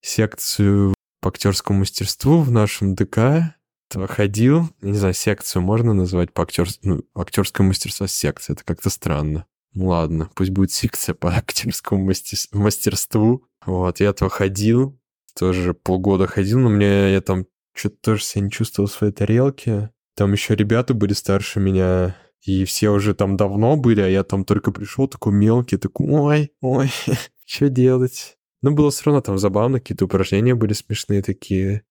секцию 0.00 0.94
по 1.20 1.28
актерскому 1.28 1.80
мастерству 1.80 2.40
в 2.40 2.50
нашем 2.50 2.94
ДК. 2.94 3.54
Ходил, 3.92 4.70
не 4.80 4.96
знаю, 4.96 5.12
секцию 5.12 5.60
можно 5.60 5.92
назвать 5.92 6.32
по 6.32 6.42
актер... 6.42 6.66
ну, 6.82 7.02
актерскому 7.14 7.68
мастерству 7.68 8.06
секция, 8.06 8.54
это 8.54 8.64
как-то 8.64 8.88
странно. 8.88 9.44
Ну 9.74 9.88
ладно, 9.88 10.30
пусть 10.34 10.52
будет 10.52 10.72
секция 10.72 11.14
по 11.14 11.28
актерскому 11.36 12.02
мастер... 12.02 12.38
мастерству. 12.52 13.44
Вот, 13.66 14.00
я 14.00 14.08
этого 14.08 14.30
ходил, 14.30 14.98
тоже 15.38 15.74
полгода 15.74 16.26
ходил, 16.26 16.60
но 16.60 16.70
мне 16.70 17.12
я 17.12 17.20
там 17.20 17.44
что-то 17.74 17.96
тоже 18.00 18.22
себя 18.24 18.44
не 18.44 18.50
чувствовал 18.50 18.88
в 18.88 18.92
своей 18.92 19.12
тарелке. 19.12 19.90
Там 20.14 20.32
еще 20.32 20.54
ребята 20.54 20.94
были 20.94 21.12
старше 21.12 21.60
меня, 21.60 22.16
и 22.42 22.64
все 22.64 22.90
уже 22.90 23.14
там 23.14 23.36
давно 23.36 23.76
были, 23.76 24.00
а 24.00 24.08
я 24.08 24.22
там 24.22 24.44
только 24.44 24.70
пришел 24.70 25.08
такой 25.08 25.32
мелкий, 25.32 25.76
такой, 25.76 26.06
ой, 26.08 26.52
ой, 26.60 26.90
что 27.46 27.68
делать? 27.68 28.36
Но 28.62 28.70
было 28.70 28.90
все 28.90 29.02
равно 29.06 29.20
там 29.20 29.38
забавно, 29.38 29.80
какие-то 29.80 30.06
упражнения 30.06 30.54
были 30.54 30.72
смешные 30.72 31.22
такие. 31.22 31.82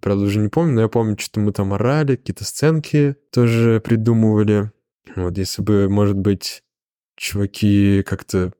Правда, 0.00 0.24
уже 0.24 0.38
не 0.38 0.48
помню, 0.48 0.74
но 0.74 0.80
я 0.82 0.88
помню, 0.88 1.18
что 1.18 1.40
мы 1.40 1.52
там 1.52 1.74
орали, 1.74 2.16
какие-то 2.16 2.44
сценки 2.44 3.16
тоже 3.30 3.82
придумывали. 3.84 4.70
Вот 5.16 5.36
если 5.36 5.60
бы, 5.60 5.88
может 5.90 6.16
быть, 6.16 6.62
чуваки 7.16 8.02
как-то 8.02 8.54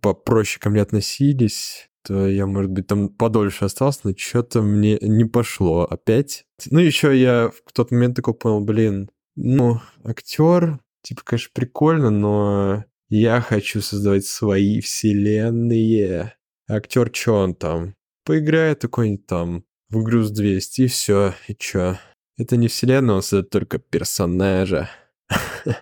попроще 0.00 0.60
ко 0.60 0.70
мне 0.70 0.82
относились, 0.82 1.90
то 2.04 2.26
я, 2.28 2.46
может 2.46 2.70
быть, 2.70 2.86
там 2.86 3.08
подольше 3.08 3.64
остался, 3.64 4.00
но 4.04 4.12
что-то 4.16 4.62
мне 4.62 4.98
не 5.00 5.24
пошло 5.24 5.84
опять. 5.84 6.44
Ну, 6.70 6.78
еще 6.78 7.18
я 7.18 7.50
в 7.66 7.72
тот 7.72 7.90
момент 7.90 8.16
такой 8.16 8.34
понял, 8.34 8.60
блин, 8.60 9.10
ну, 9.36 9.80
актер, 10.04 10.80
типа, 11.02 11.22
конечно, 11.24 11.50
прикольно, 11.54 12.10
но 12.10 12.84
я 13.08 13.40
хочу 13.40 13.80
создавать 13.80 14.26
свои 14.26 14.80
вселенные. 14.80 16.34
Актер, 16.68 17.10
что 17.12 17.34
он 17.34 17.54
там? 17.54 17.94
Поиграет 18.24 18.82
какой-нибудь 18.82 19.26
там 19.26 19.64
в 19.88 20.02
игру 20.02 20.22
с 20.22 20.30
200, 20.30 20.80
и 20.82 20.86
все, 20.86 21.34
и 21.48 21.54
чё? 21.54 21.96
Это 22.36 22.56
не 22.56 22.68
вселенная, 22.68 23.16
он 23.16 23.22
создает 23.22 23.50
только 23.50 23.78
персонажа. 23.78 24.90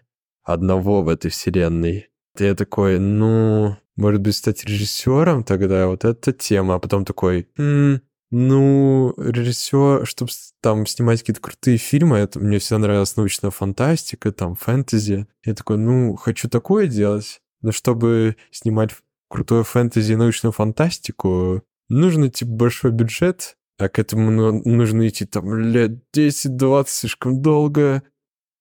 Одного 0.43 1.02
в 1.02 1.09
этой 1.09 1.31
вселенной. 1.31 2.11
Я 2.38 2.55
такой, 2.55 2.99
ну, 2.99 3.76
может 3.97 4.21
быть, 4.21 4.37
стать 4.37 4.65
режиссером 4.65 5.45
тогда, 5.45 5.89
вот 5.89 6.05
эта 6.05 6.33
тема. 6.33 6.75
А 6.77 6.79
потом 6.79 7.05
такой, 7.05 7.49
«М, 7.57 8.01
ну, 8.31 9.15
режиссер, 9.19 10.07
чтобы 10.07 10.33
там 10.63 10.87
снимать 10.87 11.21
какие-то 11.21 11.43
крутые 11.43 11.77
фильмы, 11.77 12.17
это 12.17 12.41
мне 12.41 12.59
всегда 12.59 12.79
нравилась 12.79 13.17
научная 13.17 13.51
фантастика, 13.51 14.33
там, 14.33 14.55
фэнтези. 14.55 15.27
Я 15.45 15.55
такой, 15.55 15.77
ну, 15.77 16.17
хочу 16.17 16.49
такое 16.49 16.87
делать. 16.87 17.41
Но 17.61 17.73
чтобы 17.73 18.37
снимать 18.51 18.93
крутое 19.29 19.65
фэнтези 19.65 20.13
и 20.13 20.17
научную 20.17 20.53
фантастику, 20.53 21.63
нужно, 21.91 22.31
типа, 22.31 22.51
большой 22.53 22.91
бюджет, 22.91 23.57
а 23.79 23.89
к 23.89 23.99
этому 23.99 24.31
ну, 24.31 24.63
нужно 24.65 25.09
идти 25.09 25.27
там 25.27 25.55
лет 25.55 26.03
10-20, 26.15 26.89
слишком 26.89 27.43
долго. 27.43 28.03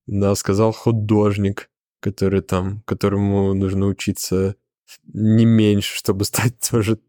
Да, 0.06 0.36
сказал 0.36 0.74
художник, 0.74 1.70
который 2.02 2.42
там, 2.42 2.82
которому 2.86 3.54
нужно 3.54 3.86
учиться 3.88 4.56
не 5.14 5.46
меньше, 5.46 5.96
чтобы 5.96 6.26
стать 6.26 6.56
тоже 6.70 7.00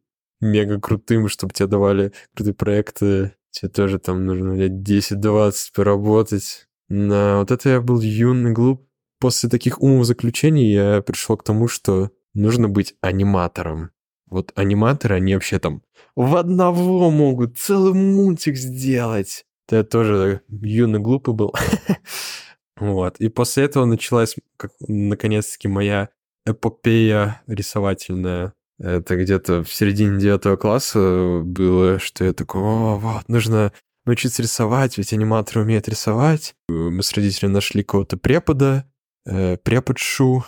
мега 0.40 0.80
крутым, 0.80 1.28
чтобы 1.28 1.54
тебе 1.54 1.68
давали 1.68 2.12
крутые 2.34 2.54
проекты. 2.54 3.34
Тебе 3.50 3.68
тоже 3.68 3.98
там 3.98 4.24
нужно 4.24 4.54
лет 4.54 4.72
10-20 4.72 5.52
поработать. 5.74 6.68
На 6.88 7.38
вот 7.38 7.50
это 7.50 7.68
я 7.68 7.80
был 7.80 8.00
юный, 8.00 8.52
глуп. 8.52 8.86
После 9.20 9.48
таких 9.48 9.80
умозаключений 9.80 10.72
я 10.72 11.02
пришел 11.02 11.36
к 11.36 11.44
тому, 11.44 11.68
что 11.68 12.10
нужно 12.34 12.68
быть 12.68 12.94
аниматором. 13.00 13.90
Вот 14.26 14.52
аниматоры, 14.54 15.16
они 15.16 15.34
вообще 15.34 15.58
там 15.58 15.82
в 16.16 16.36
одного 16.36 17.10
могут 17.10 17.58
целый 17.58 17.92
мультик 17.92 18.56
сделать. 18.56 19.44
Я 19.70 19.84
тоже 19.84 20.42
юный, 20.48 21.00
глупый 21.00 21.34
был. 21.34 21.54
Вот. 22.78 23.18
И 23.20 23.28
после 23.28 23.64
этого 23.64 23.84
началась, 23.84 24.34
наконец-таки, 24.80 25.68
моя 25.68 26.08
эпопея 26.46 27.42
рисовательная. 27.46 28.54
Это 28.78 29.16
где-то 29.16 29.62
в 29.62 29.72
середине 29.72 30.18
девятого 30.18 30.56
класса 30.56 31.42
было, 31.44 31.98
что 31.98 32.24
я 32.24 32.32
такой, 32.32 32.62
о, 32.62 32.96
вот, 32.96 33.28
нужно 33.28 33.72
научиться 34.04 34.42
рисовать, 34.42 34.98
ведь 34.98 35.12
аниматоры 35.12 35.62
умеют 35.62 35.88
рисовать. 35.88 36.54
Мы 36.68 37.02
с 37.02 37.12
родителями 37.12 37.52
нашли 37.52 37.84
кого-то 37.84 38.16
препода, 38.16 38.90
э, 39.24 39.56
преподшу, 39.58 40.44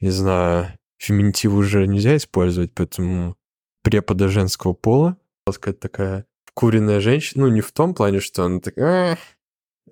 не 0.00 0.10
знаю, 0.10 0.72
феминитив 0.98 1.52
уже 1.52 1.86
нельзя 1.86 2.16
использовать, 2.16 2.72
поэтому 2.74 3.36
препода 3.82 4.28
женского 4.28 4.72
пола, 4.72 5.16
сказать, 5.52 5.78
такая 5.78 6.26
куриная 6.54 7.00
женщина, 7.00 7.46
ну, 7.46 7.52
не 7.52 7.60
в 7.60 7.70
том 7.70 7.94
плане, 7.94 8.18
что 8.20 8.44
она 8.44 8.60
такая, 8.60 9.18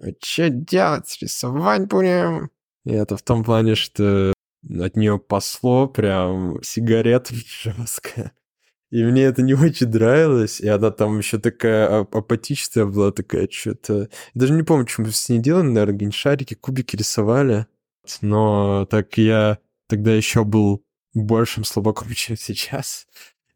а, 0.01 0.07
что 0.21 0.49
делать, 0.49 1.17
рисовать 1.21 1.87
будем? 1.87 2.51
И 2.85 2.93
это 2.93 3.17
в 3.17 3.23
том 3.23 3.45
плане, 3.45 3.75
что 3.75 4.34
от 4.69 4.97
нее 4.97 5.19
посло 5.19 5.87
прям 5.87 6.63
сигарет 6.63 7.29
жестко. 7.63 8.33
И 8.91 9.03
мне 9.03 9.25
это 9.25 9.43
не 9.43 9.55
очень 9.55 9.89
нравилось. 9.89 10.61
И 10.61 10.69
она 10.69 10.91
там 10.91 11.19
еще 11.19 11.39
такая 11.39 12.01
апатичная 12.01 12.87
была, 12.87 13.11
такая 13.11 13.49
что-то... 13.51 14.09
Даже 14.35 14.53
не 14.53 14.63
помню, 14.63 14.87
что 14.87 15.03
мы 15.03 15.11
с 15.11 15.29
ней 15.29 15.41
делали, 15.41 15.67
наверное, 15.67 15.95
какие 15.95 16.11
шарики, 16.11 16.55
кубики 16.55 16.95
рисовали. 16.95 17.67
Но 18.21 18.87
так 18.87 19.17
я 19.19 19.59
тогда 19.89 20.13
еще 20.15 20.45
был 20.45 20.85
большим 21.13 21.65
слабаком, 21.65 22.09
чем 22.15 22.37
сейчас. 22.37 23.07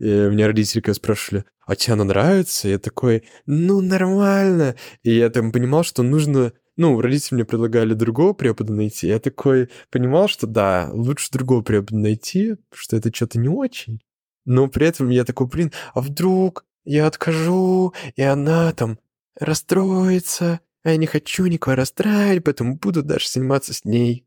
И 0.00 0.04
меня 0.04 0.46
родители 0.46 0.80
когда 0.80 0.94
спрашивали, 0.94 1.44
а 1.66 1.76
тебе 1.76 1.94
она 1.94 2.04
нравится? 2.04 2.68
Я 2.68 2.78
такой, 2.78 3.24
ну, 3.46 3.80
нормально. 3.80 4.74
И 5.02 5.14
я 5.14 5.28
там 5.30 5.52
понимал, 5.52 5.84
что 5.84 6.02
нужно 6.02 6.52
ну, 6.78 7.00
родители 7.00 7.34
мне 7.34 7.44
предлагали 7.44 7.92
другого 7.92 8.32
препода 8.32 8.72
найти. 8.72 9.08
Я 9.08 9.18
такой 9.18 9.68
понимал, 9.90 10.28
что 10.28 10.46
да, 10.46 10.88
лучше 10.92 11.28
другого 11.32 11.60
препода 11.60 11.96
найти, 11.96 12.54
что 12.72 12.96
это 12.96 13.12
что-то 13.12 13.40
не 13.40 13.48
очень. 13.48 14.00
Но 14.44 14.68
при 14.68 14.86
этом 14.86 15.10
я 15.10 15.24
такой, 15.24 15.48
блин, 15.48 15.72
а 15.92 16.00
вдруг 16.00 16.64
я 16.84 17.08
откажу, 17.08 17.94
и 18.14 18.22
она 18.22 18.72
там 18.72 19.00
расстроится, 19.38 20.60
а 20.84 20.90
я 20.90 20.96
не 20.96 21.06
хочу 21.06 21.46
никого 21.46 21.74
расстраивать, 21.74 22.44
поэтому 22.44 22.76
буду 22.76 23.02
дальше 23.02 23.28
заниматься 23.28 23.74
с 23.74 23.84
ней. 23.84 24.24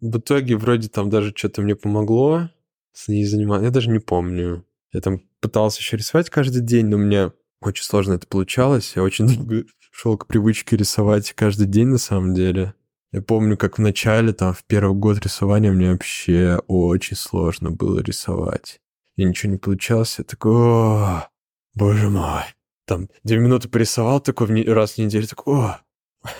В 0.00 0.16
итоге 0.18 0.56
вроде 0.56 0.88
там 0.88 1.10
даже 1.10 1.34
что-то 1.36 1.60
мне 1.60 1.74
помогло 1.74 2.50
с 2.92 3.08
ней 3.08 3.24
заниматься. 3.24 3.64
Я 3.64 3.70
даже 3.72 3.90
не 3.90 3.98
помню. 3.98 4.64
Я 4.92 5.00
там 5.00 5.22
пытался 5.40 5.80
еще 5.80 5.96
рисовать 5.96 6.30
каждый 6.30 6.62
день, 6.62 6.86
но 6.86 6.98
у 6.98 7.00
меня 7.00 7.32
очень 7.60 7.84
сложно 7.84 8.12
это 8.12 8.28
получалось. 8.28 8.92
Я 8.94 9.02
очень 9.02 9.26
долго 9.34 9.64
шел 10.00 10.16
к 10.16 10.26
привычке 10.26 10.78
рисовать 10.78 11.34
каждый 11.34 11.66
день 11.66 11.88
на 11.88 11.98
самом 11.98 12.32
деле. 12.32 12.72
Я 13.12 13.20
помню, 13.20 13.58
как 13.58 13.76
в 13.76 13.82
начале, 13.82 14.32
там, 14.32 14.54
в 14.54 14.64
первый 14.64 14.96
год 14.96 15.18
рисования 15.18 15.70
мне 15.72 15.92
вообще 15.92 16.58
очень 16.68 17.16
сложно 17.16 17.70
было 17.70 18.00
рисовать. 18.00 18.80
И 19.16 19.24
ничего 19.24 19.52
не 19.52 19.58
получалось. 19.58 20.14
Я 20.16 20.24
такой, 20.24 20.52
о, 20.54 21.28
боже 21.74 22.08
мой. 22.08 22.44
Там 22.86 23.10
две 23.24 23.36
минуты 23.36 23.68
порисовал 23.68 24.20
такой 24.20 24.62
раз 24.64 24.92
в 24.92 24.98
неделю, 24.98 25.26
такой, 25.26 25.54
о. 25.54 25.80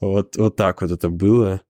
вот, 0.00 0.36
вот 0.36 0.54
так 0.54 0.82
вот 0.82 0.92
это 0.92 1.08
было. 1.08 1.62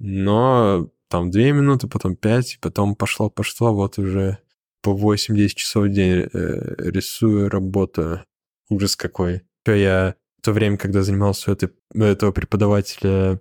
Но 0.00 0.90
там 1.08 1.30
две 1.30 1.52
минуты, 1.52 1.88
потом 1.88 2.14
пять, 2.14 2.58
потом 2.60 2.94
пошло-пошло, 2.94 3.72
вот 3.72 3.98
уже 3.98 4.36
по 4.82 4.90
8-10 4.90 5.48
часов 5.54 5.84
в 5.86 5.88
день 5.88 6.28
э, 6.30 6.74
рисую, 6.90 7.48
работаю. 7.48 8.26
Ужас 8.68 8.96
какой. 8.96 9.40
Я 9.64 10.16
в 10.42 10.44
то 10.44 10.52
время, 10.52 10.76
когда 10.76 11.02
занимался 11.02 11.50
у 11.50 11.54
этой, 11.54 11.70
этого 11.94 12.32
преподавателя, 12.32 13.40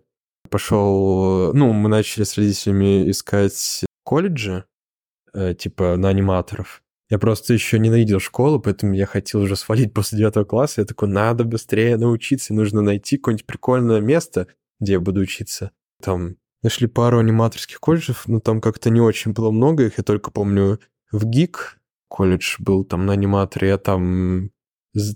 пошел... 0.51 1.51
Ну, 1.51 1.73
мы 1.73 1.89
начали 1.89 2.23
с 2.23 2.37
родителями 2.37 3.09
искать 3.09 3.85
колледжи, 4.03 4.65
э, 5.33 5.55
типа 5.55 5.97
на 5.97 6.09
аниматоров. 6.09 6.83
Я 7.09 7.17
просто 7.17 7.55
еще 7.55 7.79
ненавидел 7.79 8.19
школу, 8.19 8.59
поэтому 8.59 8.93
я 8.93 9.07
хотел 9.07 9.41
уже 9.41 9.55
свалить 9.55 9.93
после 9.95 10.19
девятого 10.19 10.43
класса. 10.43 10.81
Я 10.81 10.85
такой, 10.85 11.09
надо 11.09 11.43
быстрее 11.43 11.97
научиться, 11.97 12.53
нужно 12.53 12.81
найти 12.81 13.17
какое-нибудь 13.17 13.47
прикольное 13.47 13.99
место, 13.99 14.45
где 14.79 14.93
я 14.93 14.99
буду 14.99 15.21
учиться. 15.21 15.71
Там 16.03 16.35
нашли 16.61 16.85
пару 16.85 17.17
аниматорских 17.17 17.79
колледжев, 17.79 18.27
но 18.27 18.39
там 18.39 18.61
как-то 18.61 18.91
не 18.91 19.01
очень 19.01 19.33
было 19.33 19.49
много 19.49 19.87
их. 19.87 19.97
Я 19.97 20.03
только 20.03 20.29
помню 20.29 20.79
в 21.11 21.25
ГИК 21.25 21.79
колледж 22.09 22.57
был 22.59 22.83
там 22.83 23.07
на 23.07 23.13
аниматоре, 23.13 23.69
я 23.69 23.79
там 23.79 24.51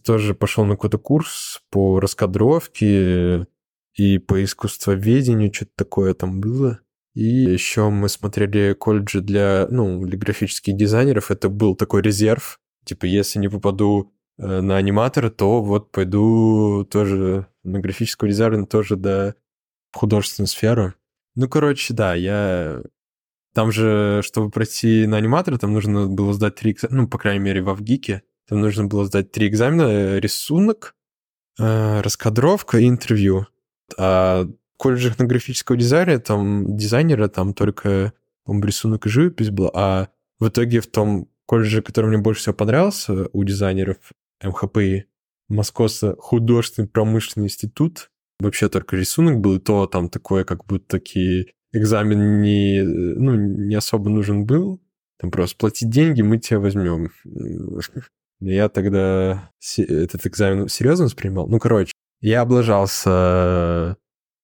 тоже 0.03 0.33
пошел 0.33 0.65
на 0.65 0.75
какой-то 0.75 0.97
курс 0.97 1.61
по 1.69 1.99
раскадровке 1.99 3.47
и 3.93 4.17
по 4.17 4.43
искусствоведению, 4.43 5.53
что-то 5.53 5.71
такое 5.75 6.13
там 6.13 6.39
было. 6.39 6.79
И 7.13 7.23
еще 7.23 7.89
мы 7.89 8.09
смотрели 8.09 8.73
колледжи 8.73 9.21
для, 9.21 9.67
ну, 9.71 10.05
для 10.05 10.17
графических 10.17 10.75
дизайнеров. 10.75 11.31
Это 11.31 11.47
был 11.47 11.75
такой 11.75 12.01
резерв. 12.01 12.59
Типа, 12.83 13.05
если 13.05 13.39
не 13.39 13.47
попаду 13.47 14.13
э, 14.37 14.61
на 14.61 14.75
аниматора, 14.75 15.29
то 15.29 15.63
вот 15.63 15.91
пойду 15.91 16.85
тоже 16.91 17.47
на 17.63 17.79
графического 17.79 18.29
дизайнера, 18.29 18.65
тоже 18.65 18.97
в 18.97 19.33
художественную 19.93 20.47
сферу. 20.47 20.93
Ну, 21.35 21.47
короче, 21.47 21.93
да, 21.93 22.15
я... 22.15 22.81
Там 23.53 23.71
же, 23.71 24.19
чтобы 24.21 24.51
пройти 24.51 25.07
на 25.07 25.15
аниматора, 25.15 25.57
там 25.57 25.71
нужно 25.71 26.07
было 26.07 26.33
сдать 26.33 26.55
три 26.55 26.73
экзамена, 26.73 27.03
ну, 27.03 27.07
по 27.07 27.17
крайней 27.17 27.39
мере, 27.39 27.61
в 27.61 27.69
Авгике. 27.69 28.23
Там 28.47 28.61
нужно 28.61 28.85
было 28.85 29.05
сдать 29.05 29.31
три 29.31 29.47
экзамена. 29.47 29.83
Э, 29.83 30.19
рисунок, 30.19 30.95
э, 31.59 32.01
раскадровка 32.01 32.77
и 32.77 32.87
интервью. 32.87 33.47
А 33.97 34.47
на 34.83 35.25
графического 35.25 35.77
дизайнера, 35.77 36.19
там, 36.19 36.77
дизайнера, 36.77 37.27
там 37.27 37.53
только, 37.53 38.13
по 38.45 38.53
рисунок 38.61 39.05
и 39.05 39.09
живопись 39.09 39.49
был. 39.49 39.71
А 39.73 40.09
в 40.39 40.47
итоге 40.47 40.81
в 40.81 40.87
том 40.87 41.27
колледже, 41.45 41.81
который 41.81 42.07
мне 42.07 42.17
больше 42.17 42.41
всего 42.41 42.55
понравился 42.55 43.27
у 43.31 43.43
дизайнеров 43.43 43.97
МХПИ, 44.43 45.05
Московский 45.47 46.13
художественный 46.17 46.87
промышленный 46.87 47.45
институт, 47.45 48.09
вообще 48.39 48.67
только 48.67 48.95
рисунок 48.95 49.39
был, 49.39 49.55
и 49.55 49.59
то 49.59 49.85
там 49.85 50.09
такое, 50.09 50.43
как 50.43 50.65
будто 50.65 50.85
такие 50.87 51.53
экзамен 51.71 52.41
не, 52.41 52.81
ну, 52.83 53.35
не 53.35 53.75
особо 53.75 54.09
нужен 54.09 54.45
был. 54.45 54.81
Там 55.19 55.31
просто 55.31 55.57
платить 55.57 55.89
деньги, 55.89 56.21
мы 56.21 56.39
тебя 56.39 56.59
возьмем. 56.59 57.11
Я 58.39 58.69
тогда 58.69 59.51
этот 59.77 60.25
экзамен 60.25 60.67
серьезно 60.67 61.05
воспринимал. 61.05 61.47
Ну, 61.47 61.59
короче, 61.59 61.93
я 62.21 62.41
облажался 62.41 63.97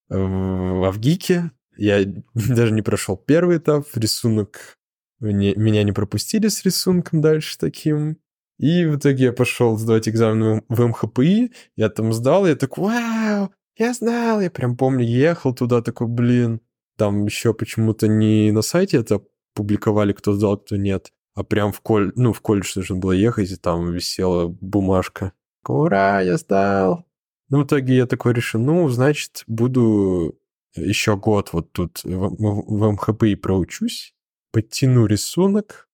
э, 0.10 0.16
в 0.18 0.84
Авгике. 0.86 1.52
Я 1.78 2.04
даже 2.34 2.72
не 2.72 2.82
прошел 2.82 3.18
первый 3.18 3.58
этап. 3.58 3.86
Рисунок... 3.96 4.78
Меня 5.20 5.84
не 5.84 5.92
пропустили 5.92 6.48
с 6.48 6.64
рисунком 6.66 7.22
дальше 7.22 7.56
таким. 7.60 8.18
И 8.58 8.86
в 8.86 8.98
итоге 8.98 9.26
я 9.26 9.34
пошел 9.34 9.78
сдавать 9.78 10.10
экзамен 10.10 10.64
в 10.68 10.88
МХПИ. 10.88 11.52
Я 11.76 11.90
там 11.90 12.12
сдал, 12.12 12.48
я 12.48 12.56
такой, 12.56 12.86
вау, 12.86 13.52
я 13.78 13.94
знал. 13.94 14.42
Я 14.42 14.50
прям 14.50 14.76
помню, 14.76 15.06
ехал 15.06 15.54
туда 15.54 15.84
такой, 15.84 16.08
блин. 16.08 16.62
Там 16.98 17.26
еще 17.26 17.54
почему-то 17.54 18.08
не 18.08 18.52
на 18.52 18.64
сайте 18.64 18.98
это 18.98 19.22
публиковали, 19.54 20.14
кто 20.14 20.34
сдал, 20.34 20.58
кто 20.58 20.76
нет 20.76 21.12
а 21.36 21.44
прям 21.44 21.72
в 21.72 21.82
колледж, 21.82 22.14
ну, 22.16 22.34
в 22.34 22.42
колледж 22.42 22.74
нужно 22.76 22.98
было 22.98 23.12
ехать, 23.12 23.52
и 23.52 23.56
там 23.56 23.92
висела 23.92 24.48
бумажка. 24.48 25.34
Ура, 25.68 26.22
я 26.22 26.38
сдал! 26.38 27.06
Ну, 27.50 27.62
в 27.62 27.66
итоге 27.66 27.96
я 27.96 28.06
такой 28.06 28.34
решил, 28.34 28.62
ну, 28.62 28.88
значит, 28.90 29.44
буду 29.48 30.40
еще 30.76 31.18
год 31.18 31.50
вот 31.52 31.72
тут 31.72 32.04
в, 32.04 32.10
в 32.10 32.92
МХП 32.92 33.24
и 33.24 33.36
проучусь, 33.36 34.16
подтяну 34.52 35.06
рисунок, 35.06 35.90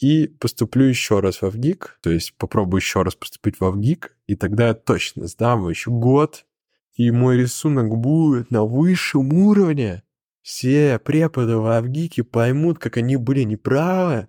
и 0.00 0.28
поступлю 0.28 0.86
еще 0.86 1.20
раз 1.20 1.42
в 1.42 1.50
ВГИК, 1.50 1.98
то 2.02 2.10
есть 2.10 2.34
попробую 2.36 2.80
еще 2.80 3.02
раз 3.02 3.14
поступить 3.14 3.60
в 3.60 3.70
ВГИК, 3.70 4.16
и 4.26 4.34
тогда 4.34 4.68
я 4.68 4.74
точно 4.74 5.26
сдам 5.26 5.68
еще 5.68 5.90
год, 5.90 6.46
и 6.94 7.10
мой 7.10 7.36
рисунок 7.36 7.94
будет 7.96 8.50
на 8.50 8.64
высшем 8.64 9.32
уровне. 9.32 10.02
Все 10.42 10.98
преподы 10.98 11.56
в 11.56 11.66
Авгике 11.66 12.24
поймут, 12.24 12.78
как 12.78 12.96
они 12.96 13.16
были 13.16 13.42
неправы, 13.42 14.28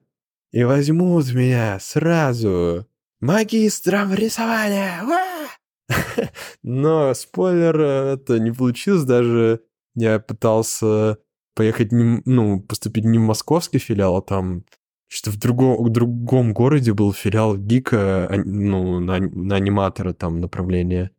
и 0.52 0.64
возьмут 0.64 1.34
меня 1.34 1.80
сразу 1.80 2.88
магистром 3.20 4.14
рисования. 4.14 5.02
Но 6.64 7.14
спойлер, 7.14 7.80
это 7.80 8.40
не 8.40 8.52
получилось 8.52 9.04
даже. 9.04 9.62
Я 9.96 10.20
пытался 10.20 11.18
поехать, 11.56 11.92
не, 11.92 12.22
ну, 12.26 12.62
поступить 12.62 13.06
не 13.06 13.18
в 13.18 13.22
московский 13.22 13.80
филиал, 13.80 14.18
а 14.18 14.22
там 14.22 14.64
что 15.08 15.30
в 15.30 15.38
другом, 15.38 15.84
в 15.84 15.90
другом 15.90 16.54
городе 16.54 16.94
был 16.94 17.12
филиал 17.12 17.58
ГИКа, 17.58 18.32
ну, 18.46 19.02
на, 19.02 19.20
на 19.20 19.56
аниматора 19.58 20.14
там 20.14 20.40
направление. 20.40 21.12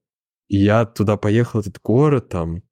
И 0.49 0.57
я 0.57 0.87
туда 0.87 1.19
поехал, 1.19 1.61
этот 1.61 1.79
город 1.83 2.31
там, 2.31 2.63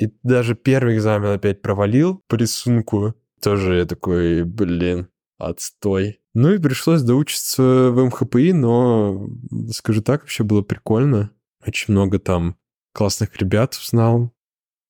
и 0.00 0.10
даже 0.22 0.54
первый 0.54 0.96
экзамен 0.96 1.30
опять 1.30 1.60
провалил 1.60 2.22
по 2.26 2.36
рисунку. 2.36 3.14
Тоже 3.42 3.78
я 3.78 3.84
такой, 3.84 4.44
блин, 4.44 5.09
отстой. 5.40 6.20
Ну 6.34 6.52
и 6.52 6.58
пришлось 6.58 7.02
доучиться 7.02 7.62
в 7.90 8.04
МХПИ, 8.04 8.52
но, 8.52 9.28
скажу 9.72 10.02
так, 10.02 10.22
вообще 10.22 10.44
было 10.44 10.62
прикольно. 10.62 11.30
Очень 11.66 11.92
много 11.92 12.18
там 12.18 12.56
классных 12.92 13.36
ребят 13.36 13.74
узнал. 13.74 14.32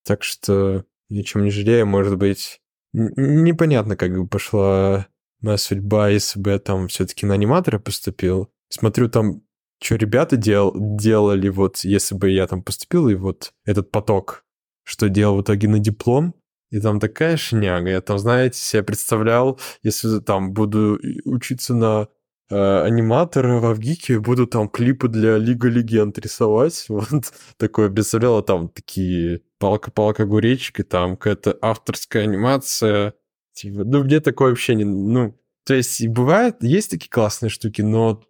Так 0.05 0.23
что 0.23 0.85
ничем 1.09 1.45
не 1.45 1.51
жалею, 1.51 1.87
может 1.87 2.19
быть. 2.19 2.61
Непонятно, 2.93 3.97
как 3.97 4.13
бы 4.17 4.27
пошла 4.27 5.07
моя 5.41 5.57
судьба, 5.57 6.09
если 6.09 6.41
бы 6.41 6.51
я 6.51 6.59
там 6.59 6.89
все-таки 6.89 7.27
на 7.27 7.35
аниматора 7.35 7.79
поступил. 7.79 8.51
Смотрю, 8.69 9.09
там, 9.09 9.43
что 9.83 9.97
ребята 9.97 10.37
дел, 10.37 10.73
делали, 10.77 11.49
вот, 11.49 11.79
если 11.79 12.15
бы 12.15 12.31
я 12.31 12.47
там 12.47 12.63
поступил, 12.63 13.09
и 13.09 13.15
вот 13.15 13.53
этот 13.65 13.91
поток, 13.91 14.45
что 14.85 15.09
делал 15.09 15.37
в 15.37 15.43
итоге 15.43 15.69
на 15.69 15.79
диплом, 15.79 16.35
и 16.71 16.81
там 16.81 17.01
такая 17.01 17.37
шняга. 17.37 17.91
Я 17.91 18.01
там, 18.01 18.19
знаете, 18.19 18.59
себе 18.59 18.83
представлял, 18.83 19.59
если 19.83 20.21
там 20.21 20.53
буду 20.53 20.99
учиться 21.25 21.75
на 21.75 22.09
э, 22.49 22.83
аниматора 22.83 23.59
в 23.59 23.67
Авгике, 23.67 24.21
буду 24.21 24.47
там 24.47 24.69
клипы 24.69 25.09
для 25.09 25.37
Лига 25.37 25.69
Легенд 25.69 26.19
рисовать. 26.19 26.87
Вот 26.89 27.33
такое 27.57 27.91
представлял, 27.91 28.39
а 28.39 28.43
там 28.43 28.69
такие 28.69 29.43
палка-палка 29.59 30.27
гуречки, 30.27 30.83
там 30.83 31.17
какая-то 31.17 31.59
авторская 31.61 32.23
анимация. 32.25 33.15
Типа, 33.53 33.85
ну, 33.85 34.05
где 34.05 34.21
такое 34.21 34.51
вообще 34.51 34.75
не... 34.75 34.85
Ну, 34.85 35.37
то 35.65 35.75
есть, 35.75 36.07
бывает, 36.09 36.63
есть 36.63 36.91
такие 36.91 37.11
классные 37.11 37.51
штуки, 37.51 37.83
но 37.83 38.23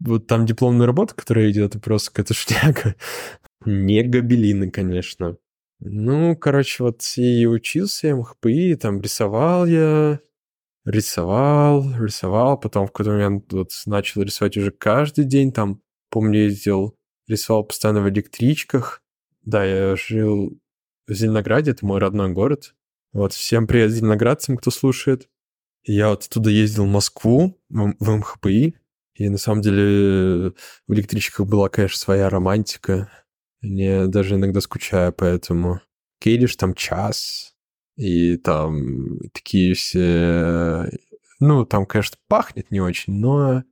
вот 0.00 0.26
там 0.26 0.46
дипломная 0.46 0.86
работа, 0.86 1.14
которая 1.14 1.50
идет, 1.50 1.70
это 1.70 1.80
просто 1.80 2.10
какая-то 2.10 2.34
шняга. 2.34 2.94
Не 3.64 4.02
гобелины, 4.02 4.70
конечно. 4.70 5.36
Ну, 5.80 6.36
короче, 6.36 6.84
вот 6.84 7.02
и 7.16 7.46
учился 7.46 8.14
МХПИ, 8.14 8.76
там 8.76 9.00
рисовал 9.00 9.64
я, 9.64 10.20
рисовал, 10.84 11.84
рисовал, 11.98 12.60
потом 12.60 12.86
в 12.86 12.92
какой-то 12.92 13.12
момент 13.12 13.50
вот 13.52 13.70
начал 13.86 14.22
рисовать 14.22 14.58
уже 14.58 14.72
каждый 14.72 15.24
день, 15.24 15.52
там, 15.52 15.80
помню, 16.10 16.40
ездил, 16.44 16.96
рисовал 17.26 17.64
постоянно 17.64 18.02
в 18.02 18.10
электричках. 18.10 19.02
Да, 19.42 19.64
я 19.64 19.96
жил 19.96 20.58
в 21.06 21.14
Зеленограде, 21.14 21.70
это 21.70 21.86
мой 21.86 21.98
родной 21.98 22.30
город. 22.30 22.74
Вот, 23.12 23.32
всем 23.32 23.66
привет 23.66 23.90
зеленоградцам, 23.90 24.58
кто 24.58 24.70
слушает. 24.70 25.28
Я 25.84 26.10
вот 26.10 26.24
оттуда 26.24 26.50
ездил 26.50 26.84
в 26.84 26.90
Москву, 26.90 27.58
в, 27.70 27.94
МХПИ, 28.00 28.76
и 29.14 29.28
на 29.30 29.38
самом 29.38 29.62
деле 29.62 30.52
в 30.86 30.92
электричках 30.92 31.46
была, 31.46 31.70
конечно, 31.70 31.98
своя 31.98 32.28
романтика. 32.28 33.10
Я 33.62 34.06
даже 34.06 34.36
иногда 34.36 34.60
скучаю 34.60 35.12
поэтому. 35.12 35.80
Едешь 36.22 36.56
там 36.56 36.74
час, 36.74 37.54
и 37.96 38.36
там 38.36 39.18
такие 39.32 39.74
все... 39.74 40.90
Ну, 41.40 41.64
там, 41.64 41.86
конечно, 41.86 42.18
пахнет 42.28 42.70
не 42.70 42.80
очень, 42.80 43.14
но 43.14 43.62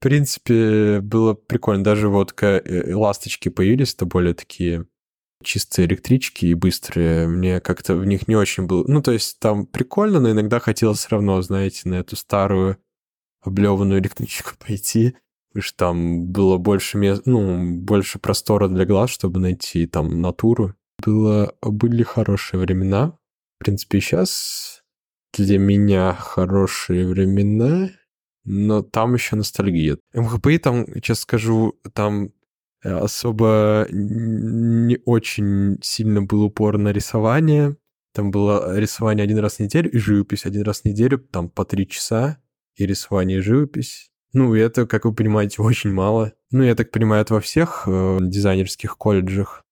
в 0.00 0.02
принципе, 0.02 1.00
было 1.00 1.34
прикольно. 1.34 1.84
Даже 1.84 2.08
вот 2.08 2.32
э, 2.42 2.94
ласточки 2.94 3.50
появились, 3.50 3.92
это 3.92 4.06
более 4.06 4.32
такие 4.32 4.86
чистые 5.44 5.86
электрички 5.86 6.46
и 6.46 6.54
быстрые. 6.54 7.28
Мне 7.28 7.60
как-то 7.60 7.96
в 7.96 8.06
них 8.06 8.26
не 8.26 8.34
очень 8.34 8.66
было... 8.66 8.82
Ну, 8.88 9.02
то 9.02 9.12
есть 9.12 9.38
там 9.40 9.66
прикольно, 9.66 10.20
но 10.20 10.30
иногда 10.30 10.58
хотелось 10.58 11.00
все 11.00 11.10
равно, 11.10 11.42
знаете, 11.42 11.86
на 11.88 11.96
эту 11.96 12.16
старую 12.16 12.78
облеванную 13.42 14.00
электричку 14.00 14.52
пойти 14.66 15.16
что 15.58 15.76
там 15.76 16.26
было 16.26 16.58
больше 16.58 16.98
мест, 16.98 17.22
ну, 17.26 17.78
больше 17.78 18.18
простора 18.18 18.68
для 18.68 18.84
глаз, 18.84 19.10
чтобы 19.10 19.40
найти 19.40 19.86
там 19.86 20.20
натуру. 20.20 20.74
Было, 21.04 21.54
были 21.62 22.02
хорошие 22.02 22.60
времена. 22.60 23.16
В 23.58 23.64
принципе, 23.64 24.00
сейчас 24.00 24.82
для 25.32 25.58
меня 25.58 26.12
хорошие 26.14 27.06
времена, 27.06 27.90
но 28.44 28.82
там 28.82 29.14
еще 29.14 29.36
ностальгия. 29.36 29.98
МХПИ 30.14 30.58
там, 30.58 30.86
сейчас 30.94 31.20
скажу, 31.20 31.74
там 31.94 32.30
э, 32.82 32.92
особо 32.92 33.86
не 33.90 34.98
очень 35.04 35.78
сильно 35.82 36.22
был 36.22 36.44
упор 36.44 36.78
на 36.78 36.92
рисование. 36.92 37.76
Там 38.12 38.30
было 38.30 38.76
рисование 38.76 39.24
один 39.24 39.38
раз 39.38 39.56
в 39.56 39.60
неделю 39.60 39.90
и 39.90 39.98
живопись 39.98 40.46
один 40.46 40.62
раз 40.62 40.80
в 40.80 40.84
неделю, 40.84 41.18
там 41.18 41.48
по 41.48 41.64
три 41.64 41.86
часа, 41.86 42.38
и 42.76 42.86
рисование, 42.86 43.38
и 43.38 43.42
живопись. 43.42 44.09
Ну, 44.32 44.54
это, 44.54 44.86
как 44.86 45.04
вы 45.04 45.12
понимаете, 45.12 45.60
очень 45.62 45.92
мало. 45.92 46.32
Ну, 46.52 46.62
я 46.62 46.74
так 46.74 46.90
понимаю, 46.90 47.22
это 47.22 47.34
во 47.34 47.40
всех 47.40 47.84
э, 47.86 48.18
дизайнерских 48.20 48.96
колледжах. 48.96 49.64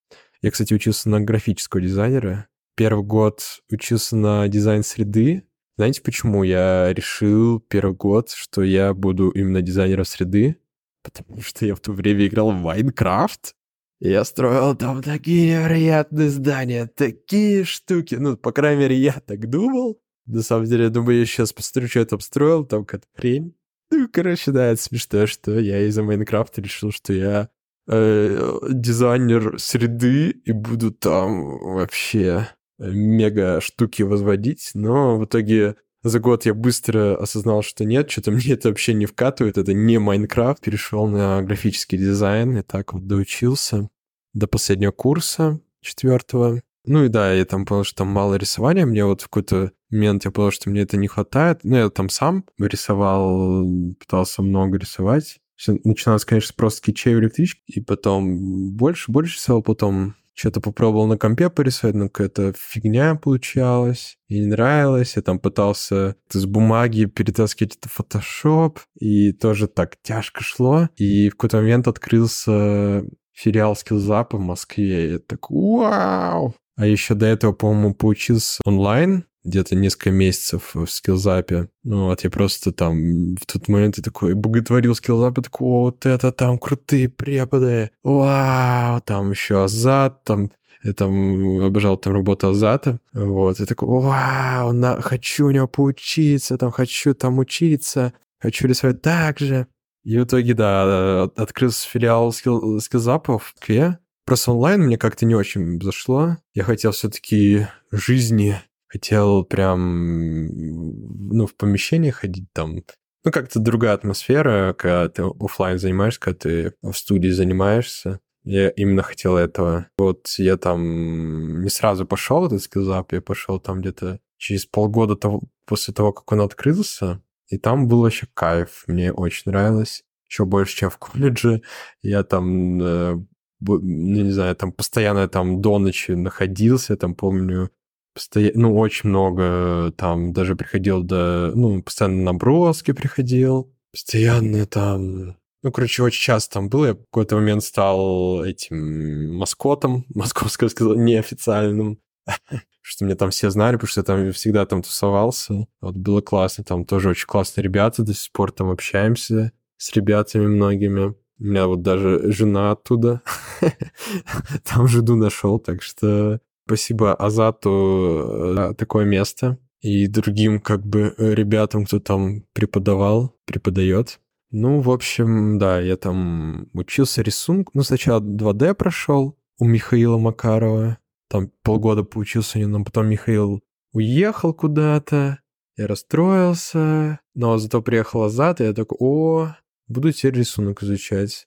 Я, 0.43 0.51
кстати, 0.51 0.75
учился 0.75 1.09
на 1.09 1.21
графического 1.21 1.81
дизайнера. 1.81 2.49
Первый 2.77 3.05
год 3.05 3.43
учился 3.71 4.17
на 4.17 4.49
дизайн 4.49 4.83
среды. 4.83 5.45
Знаете, 5.77 6.03
почему 6.03 6.43
я 6.43 6.93
решил 6.93 7.61
первый 7.61 7.95
год, 7.95 8.31
что 8.31 8.63
я 8.63 8.95
буду 8.95 9.31
именно 9.31 9.63
дизайнером 9.63 10.05
среды? 10.05 10.57
Потому 11.05 11.41
что 11.41 11.65
я 11.65 11.75
в 11.77 11.81
то 11.81 11.93
время 11.93 12.27
играл 12.27 12.51
в 12.51 12.55
Майнкрафт. 12.55 13.55
Я 14.01 14.25
строил 14.25 14.77
там 14.77 15.03
такие 15.03 15.57
невероятные 15.57 16.31
здания, 16.31 16.87
такие 16.87 17.65
штуки. 17.65 18.17
Ну, 18.17 18.37
по 18.37 18.53
крайней 18.53 18.83
мере, 18.83 18.97
я 18.97 19.21
так 19.25 19.49
думал. 19.49 20.01
На 20.27 20.43
самом 20.43 20.67
деле, 20.67 20.85
я 20.85 20.91
думаю, 20.91 21.19
я 21.19 21.27
сейчас 21.27 21.53
посмотрю, 21.53 21.89
что 21.89 22.01
я 22.01 22.05
там 22.05 22.21
строил, 22.21 22.65
там 22.65 22.85
какая-то 22.85 23.09
хрень. 23.17 23.55
Ну, 23.91 24.09
короче, 24.13 24.51
да, 24.51 24.67
это 24.67 24.83
смешно, 24.83 25.27
что 25.27 25.59
я 25.59 25.81
из-за 25.87 26.03
Майнкрафта 26.03 26.61
решил, 26.61 26.93
что 26.93 27.13
я 27.13 27.49
э, 27.89 28.59
дизайнер 28.71 29.59
среды 29.59 30.31
и 30.31 30.53
буду 30.53 30.91
там 30.91 31.59
вообще 31.59 32.49
мега 32.79 33.61
штуки 33.61 34.03
возводить, 34.03 34.71
но 34.75 35.19
в 35.19 35.25
итоге 35.25 35.77
за 36.03 36.21
год 36.21 36.47
я 36.47 36.55
быстро 36.55 37.17
осознал, 37.17 37.63
что 37.63 37.85
нет, 37.85 38.11
что-то 38.11 38.31
мне 38.33 38.53
это 38.53 38.69
вообще 38.69 38.95
не 38.95 39.07
вкатывает, 39.07 39.59
это 39.59 39.73
не 39.73 39.99
Майнкрафт, 39.99 40.63
перешел 40.63 41.07
на 41.07 41.43
графический 41.43 41.99
дизайн 41.99 42.59
и 42.59 42.63
так 42.63 42.93
вот 42.93 43.07
доучился 43.07 43.89
до 44.35 44.47
последнего 44.47 44.93
курса 44.93 45.61
четвертого. 45.81 46.63
Ну 46.85 47.05
и 47.05 47.09
да, 47.09 47.33
я 47.33 47.45
там 47.45 47.67
понял, 47.67 47.85
что 47.85 47.99
там 47.99 48.09
мало 48.09 48.35
рисования. 48.35 48.87
Мне 48.87 49.05
вот 49.05 49.23
в 49.23 49.25
какой-то 49.25 49.73
момент 49.91 50.25
я 50.25 50.31
понял, 50.31 50.51
что 50.51 50.71
мне 50.71 50.83
это 50.83 50.97
не 50.97 51.09
хватает. 51.09 51.61
Ну, 51.63 51.77
я 51.77 51.91
там 51.91 52.09
сам 52.09 52.45
рисовал, 52.59 53.67
пытался 53.99 54.43
много 54.43 54.79
рисовать. 54.79 55.41
Начиналось, 55.67 56.25
конечно, 56.25 56.55
просто 56.57 56.79
скетчей 56.79 57.17
в 57.17 57.19
электричке, 57.19 57.61
и 57.67 57.81
потом 57.81 58.77
больше, 58.77 59.11
больше 59.11 59.37
рисовал, 59.37 59.63
потом 59.63 60.15
что-то 60.39 60.61
попробовал 60.61 61.09
на 61.09 61.19
компе 61.19 61.51
порисовать, 61.51 61.97
но 61.97 62.09
какая-то 62.09 62.53
фигня 62.57 63.17
получалась, 63.17 64.17
и 64.29 64.39
не 64.39 64.47
нравилось. 64.47 65.17
Я 65.17 65.23
там 65.23 65.41
пытался 65.41 66.15
с 66.31 66.47
бумаги 66.47 67.07
перетаскивать 67.07 67.77
это 67.77 67.89
в 67.89 67.99
Photoshop, 67.99 68.79
и 69.01 69.33
тоже 69.33 69.67
так 69.67 69.97
тяжко 70.01 70.45
шло. 70.45 70.89
И 70.97 71.29
в 71.29 71.33
какой-то 71.33 71.57
момент 71.57 71.89
открылся 71.89 73.05
филиал 73.33 73.75
скиллзапа 73.75 74.37
в 74.37 74.41
Москве. 74.41 75.09
И 75.09 75.13
я 75.15 75.19
так, 75.19 75.51
вау! 75.51 76.55
А 76.77 76.87
еще 76.87 77.15
до 77.15 77.27
этого, 77.27 77.53
по-моему, 77.53 77.95
поучился 77.95 78.61
онлайн 78.65 79.25
где-то 79.49 79.75
несколько 79.75 80.11
месяцев 80.11 80.75
в 80.75 80.87
скиллзапе. 80.87 81.69
Ну 81.83 82.07
вот 82.07 82.25
я 82.25 82.31
просто 82.31 82.73
там 82.73 83.35
в 83.35 83.47
тот 83.47 83.69
момент 83.69 83.99
я 83.99 84.03
такой 84.03 84.35
боготворил 84.35 84.95
скиллзап, 84.95 85.39
и 85.39 85.43
такой, 85.43 85.67
вот 85.67 86.07
это 86.07 86.33
там 86.33 86.59
крутые 86.59 87.09
преподы, 87.09 87.91
вау, 88.03 89.01
там 89.01 89.31
еще 89.31 89.65
Азат, 89.65 90.25
там 90.25 90.51
я 90.83 90.93
там 90.93 91.61
обожал 91.61 91.97
там 91.97 92.13
работу 92.13 92.49
Азата, 92.49 93.01
вот, 93.13 93.61
и 93.61 93.67
такой, 93.67 93.89
вау, 93.89 94.73
на, 94.73 95.01
хочу 95.01 95.47
у 95.47 95.51
него 95.51 95.67
поучиться, 95.67 96.57
там, 96.57 96.71
хочу 96.71 97.15
там 97.15 97.39
учиться, 97.39 98.13
хочу 98.39 98.69
рисовать 98.69 99.03
так 99.03 99.39
же. 99.39 99.67
И 100.05 100.17
в 100.17 100.25
итоге, 100.25 100.55
да, 100.55 101.25
открылся 101.25 101.89
филиал 101.89 102.33
скилл, 102.33 102.81
скиллзапа 102.81 103.39
в 103.39 103.55
Москве, 103.55 103.99
Просто 104.29 104.53
онлайн 104.53 104.83
мне 104.83 104.99
как-то 104.99 105.25
не 105.25 105.35
очень 105.35 105.81
зашло. 105.81 106.37
Я 106.53 106.63
хотел 106.65 106.93
все-таки 106.93 107.67
жизни, 107.91 108.61
хотел 108.89 109.45
прям, 109.45 110.47
ну, 110.49 111.47
в 111.47 111.55
помещение 111.55 112.13
ходить 112.13 112.47
там, 112.53 112.83
Ну, 113.25 113.31
как-то 113.31 113.61
другая 113.61 113.95
атмосфера, 113.95 114.73
когда 114.73 115.09
ты 115.09 115.23
офлайн 115.23 115.79
занимаешься, 115.79 116.21
когда 116.21 116.39
ты 116.39 116.75
в 116.83 116.93
студии 116.95 117.29
занимаешься. 117.29 118.21
Я 118.45 118.71
именно 118.71 119.03
хотел 119.03 119.37
этого. 119.37 119.89
Вот 119.99 120.27
я 120.39 120.57
там 120.57 121.63
не 121.63 121.69
сразу 121.69 122.07
пошел 122.07 122.47
этот 122.47 122.63
скиллзап, 122.63 123.13
я 123.13 123.21
пошел 123.21 123.61
там 123.61 123.81
где-то 123.81 124.21
через 124.39 124.65
полгода 124.65 125.17
того, 125.17 125.43
после 125.67 125.93
того, 125.93 126.13
как 126.13 126.33
он 126.33 126.41
открылся, 126.41 127.23
и 127.49 127.59
там 127.59 127.89
был 127.89 128.03
вообще 128.03 128.27
кайф. 128.33 128.85
Мне 128.87 129.13
очень 129.13 129.51
нравилось. 129.51 130.05
Еще 130.29 130.45
больше, 130.45 130.77
чем 130.77 130.91
в 130.91 130.99
колледже. 130.99 131.63
Я 132.03 132.23
там, 132.23 132.81
э, 132.81 133.15
ну, 133.61 133.81
не 133.81 134.31
знаю, 134.31 134.55
там 134.57 134.73
постоянно 134.73 135.29
там 135.29 135.61
до 135.61 135.79
ночи 135.79 136.13
находился, 136.13 136.97
там 136.97 137.15
помню, 137.15 137.71
постоянно, 138.19 138.59
ну, 138.61 138.77
очень 138.77 139.11
много, 139.11 139.93
там 139.97 140.33
даже 140.33 140.57
приходил 140.57 141.05
до, 141.05 141.53
ну, 141.55 141.81
постоянно 141.81 142.25
наброски 142.25 142.91
приходил, 142.91 143.73
постоянно 143.93 144.67
там, 144.67 145.37
ну, 145.63 145.73
короче, 145.73 146.03
очень 146.03 146.21
часто 146.21 146.55
там 146.55 146.69
был, 146.69 146.85
я 146.85 146.95
в 146.95 147.05
какой-то 147.13 147.37
момент 147.37 147.63
стал 147.63 148.45
этим 148.45 149.37
маскотом, 149.37 150.05
московского 150.15 150.67
сказал, 150.67 150.97
неофициальным, 150.97 152.01
что 152.83 153.05
меня 153.05 153.15
там 153.15 153.31
все 153.31 153.51
знали, 153.51 153.77
потому 153.77 153.89
что 153.89 154.01
я 154.01 154.05
там 154.05 154.33
всегда 154.33 154.67
там 154.67 154.83
тусовался. 154.83 155.69
Вот 155.81 155.95
было 155.95 156.21
классно, 156.21 156.65
там 156.65 156.85
тоже 156.85 157.11
очень 157.11 157.29
классные 157.29 157.63
ребята, 157.63 158.03
до 158.03 158.15
сих 158.15 158.33
пор 158.33 158.51
там 158.51 158.69
общаемся 158.69 159.53
с 159.77 159.93
ребятами 159.93 160.47
многими. 160.47 161.15
У 161.41 161.45
меня 161.45 161.69
вот 161.69 161.83
даже 161.83 162.33
жена 162.33 162.73
оттуда. 162.73 163.23
Там 164.65 164.89
жену 164.89 165.15
нашел, 165.15 165.61
так 165.61 165.83
что 165.83 166.41
спасибо 166.69 167.15
Азату 167.15 168.53
за 168.55 168.75
такое 168.75 169.07
место 169.07 169.59
и 169.81 170.07
другим 170.07 170.61
как 170.61 170.85
бы 170.85 171.15
ребятам, 171.17 171.87
кто 171.87 171.99
там 171.99 172.43
преподавал, 172.53 173.35
преподает. 173.47 174.21
Ну, 174.51 174.81
в 174.81 174.91
общем, 174.91 175.59
да, 175.59 175.81
я 175.81 175.97
там 175.97 176.69
учился 176.75 177.23
рисунку. 177.23 177.73
Ну, 177.75 177.83
сначала 177.83 178.21
2D 178.21 178.75
прошел 178.75 179.39
у 179.59 179.65
Михаила 179.67 180.19
Макарова, 180.19 180.99
там 181.29 181.51
полгода 181.63 182.05
поучился 182.05 182.59
у 182.59 182.61
него, 182.61 182.79
но 182.79 182.85
потом 182.85 183.09
Михаил 183.09 183.63
уехал 183.93 184.55
куда-то, 184.55 185.41
я 185.77 185.87
расстроился, 185.87 187.21
но 187.35 187.59
зато 187.59 187.83
приехал 187.83 188.25
Азат, 188.25 188.61
и 188.61 188.65
я 188.65 188.73
такой, 188.73 188.97
о, 189.01 189.57
буду 189.87 190.13
теперь 190.13 190.35
рисунок 190.35 190.83
изучать. 190.83 191.47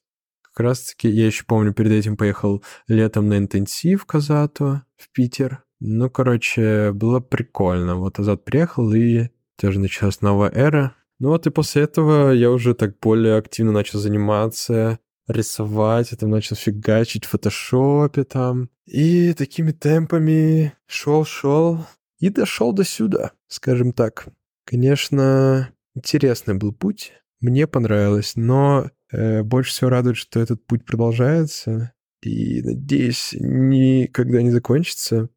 Как 0.52 0.64
раз-таки, 0.64 1.08
я 1.08 1.26
еще 1.26 1.44
помню, 1.44 1.72
перед 1.72 1.92
этим 1.92 2.16
поехал 2.16 2.62
летом 2.86 3.28
на 3.28 3.38
интенсив 3.38 4.04
к 4.04 4.14
Азату 4.14 4.82
в 4.96 5.10
Питер. 5.12 5.64
Ну, 5.80 6.10
короче, 6.10 6.92
было 6.92 7.20
прикольно. 7.20 7.96
Вот 7.96 8.18
Азат 8.18 8.44
приехал, 8.44 8.92
и 8.92 9.28
тоже 9.58 9.80
началась 9.80 10.20
новая 10.20 10.50
эра. 10.50 10.94
Ну 11.18 11.28
вот 11.28 11.46
и 11.46 11.50
после 11.50 11.82
этого 11.82 12.32
я 12.32 12.50
уже 12.50 12.74
так 12.74 12.98
более 12.98 13.36
активно 13.36 13.72
начал 13.72 13.98
заниматься 13.98 14.98
рисовать, 15.28 16.10
я 16.10 16.16
там 16.16 16.30
начал 16.30 16.56
фигачить 16.56 17.24
в 17.24 17.30
фотошопе 17.30 18.24
там. 18.24 18.68
И 18.86 19.32
такими 19.34 19.70
темпами 19.70 20.74
шел-шел 20.86 21.86
и 22.18 22.28
дошел 22.28 22.72
до 22.72 22.84
сюда, 22.84 23.32
скажем 23.46 23.92
так. 23.92 24.28
Конечно, 24.64 25.70
интересный 25.94 26.54
был 26.54 26.72
путь, 26.72 27.12
мне 27.40 27.66
понравилось, 27.66 28.32
но 28.36 28.90
больше 29.12 29.70
всего 29.70 29.90
радует, 29.90 30.16
что 30.16 30.40
этот 30.40 30.64
путь 30.66 30.84
продолжается, 30.84 31.92
и, 32.22 32.62
надеюсь, 32.62 33.34
никогда 33.38 34.42
не 34.42 34.50
закончится. 34.50 35.22
На 35.22 35.28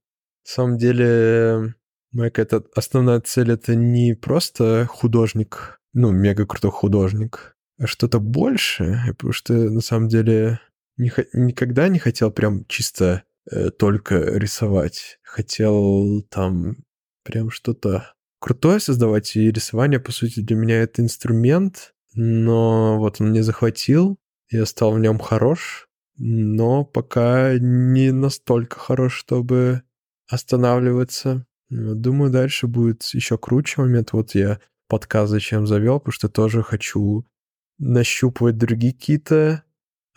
самом 0.44 0.78
деле, 0.78 1.76
моя 2.12 2.30
какая-то 2.30 2.66
основная 2.76 3.20
цель— 3.22 3.52
это 3.54 3.76
не 3.76 4.14
просто 4.14 4.86
художник, 4.86 5.80
ну, 5.94 6.12
мега 6.12 6.46
крутой 6.46 6.72
художник, 6.72 7.56
что-то 7.84 8.20
большее, 8.20 9.02
потому 9.18 9.34
что 9.34 9.54
на 9.54 9.82
самом 9.82 10.08
деле 10.08 10.60
не, 10.98 11.12
никогда 11.34 11.88
не 11.88 12.00
хотел 12.00 12.32
прям 12.32 12.66
чисто 12.68 13.24
э, 13.52 13.72
только 13.72 14.16
рисовать. 14.38 15.20
Хотел 15.24 16.22
там 16.30 16.78
прям 17.24 17.50
что-то 17.50 18.14
крутое 18.40 18.80
создавать, 18.80 19.36
и 19.36 19.52
рисование, 19.52 20.00
по 20.00 20.12
сути, 20.12 20.42
для 20.42 20.56
меня 20.56 20.82
это 20.82 21.02
инструмент, 21.02 21.95
но 22.16 22.98
вот 22.98 23.22
он 23.22 23.30
мне 23.30 23.44
захватил, 23.44 24.18
я 24.50 24.66
стал 24.66 24.94
в 24.94 25.00
нем 25.00 25.20
хорош, 25.20 25.88
но 26.18 26.86
пока 26.86 27.58
не 27.60 28.12
настолько 28.12 28.80
хорош, 28.80 29.16
чтобы 29.16 29.84
останавливаться. 30.30 31.46
Думаю, 31.70 32.32
дальше 32.32 32.68
будет 32.68 33.04
еще 33.14 33.38
круче 33.38 33.82
момент. 33.82 34.14
Вот 34.14 34.36
я 34.36 34.60
подкаст 34.88 35.32
зачем 35.32 35.68
завел, 35.68 36.00
потому 36.00 36.14
что 36.14 36.30
тоже 36.30 36.64
хочу 36.64 37.26
нащупывать 37.80 38.58
другие 38.58 38.94
какие-то 38.94 39.64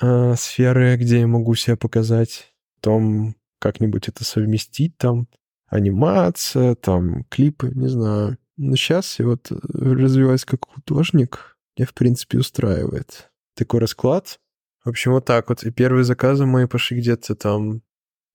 э, 0.01 0.35
сферы, 0.37 0.97
где 0.97 1.21
я 1.21 1.27
могу 1.27 1.55
себя 1.55 1.77
показать, 1.77 2.55
потом 2.77 3.35
как-нибудь 3.59 4.09
это 4.09 4.25
совместить, 4.25 4.97
там, 4.99 5.27
анимация, 5.67 6.77
там, 6.77 7.25
клипы, 7.25 7.73
не 7.75 7.89
знаю. 7.89 8.39
Но 8.57 8.77
сейчас 8.77 9.19
я 9.19 9.27
вот 9.27 9.51
развиваюсь 9.51 10.45
как 10.45 10.67
художник, 10.69 11.58
меня, 11.79 11.87
в 11.87 11.95
принципе, 11.95 12.39
устраивает 12.39 13.31
такой 13.55 13.81
расклад. 13.81 14.41
В 14.85 14.89
общем, 14.89 15.13
вот 15.13 15.25
так 15.25 15.49
вот. 15.49 15.63
И 15.65 15.71
первые 15.71 16.05
заказы 16.05 16.47
мои 16.47 16.67
пошли 16.67 16.99
где-то 16.99 17.35
там 17.35 17.83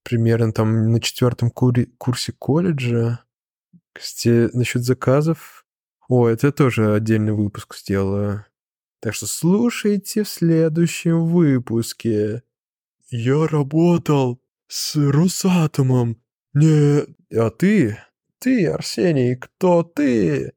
примерно 0.03 0.51
там 0.51 0.91
на 0.91 0.99
четвертом 0.99 1.49
куре, 1.49 1.87
курсе 1.97 2.33
колледжа. 2.33 3.19
Кстати, 3.93 4.49
насчет 4.55 4.83
заказов... 4.83 5.65
О, 6.09 6.27
это 6.27 6.51
тоже 6.51 6.93
отдельный 6.93 7.31
выпуск 7.31 7.77
сделаю. 7.77 8.45
Так 8.99 9.15
что 9.15 9.25
слушайте 9.25 10.23
в 10.23 10.29
следующем 10.29 11.25
выпуске. 11.25 12.43
Я 13.09 13.47
работал 13.47 14.41
с 14.67 14.95
Росатомом. 14.95 16.21
Не... 16.53 17.05
А 17.33 17.49
ты? 17.51 17.97
Ты, 18.39 18.67
Арсений, 18.67 19.37
кто 19.37 19.83
ты? 19.83 20.51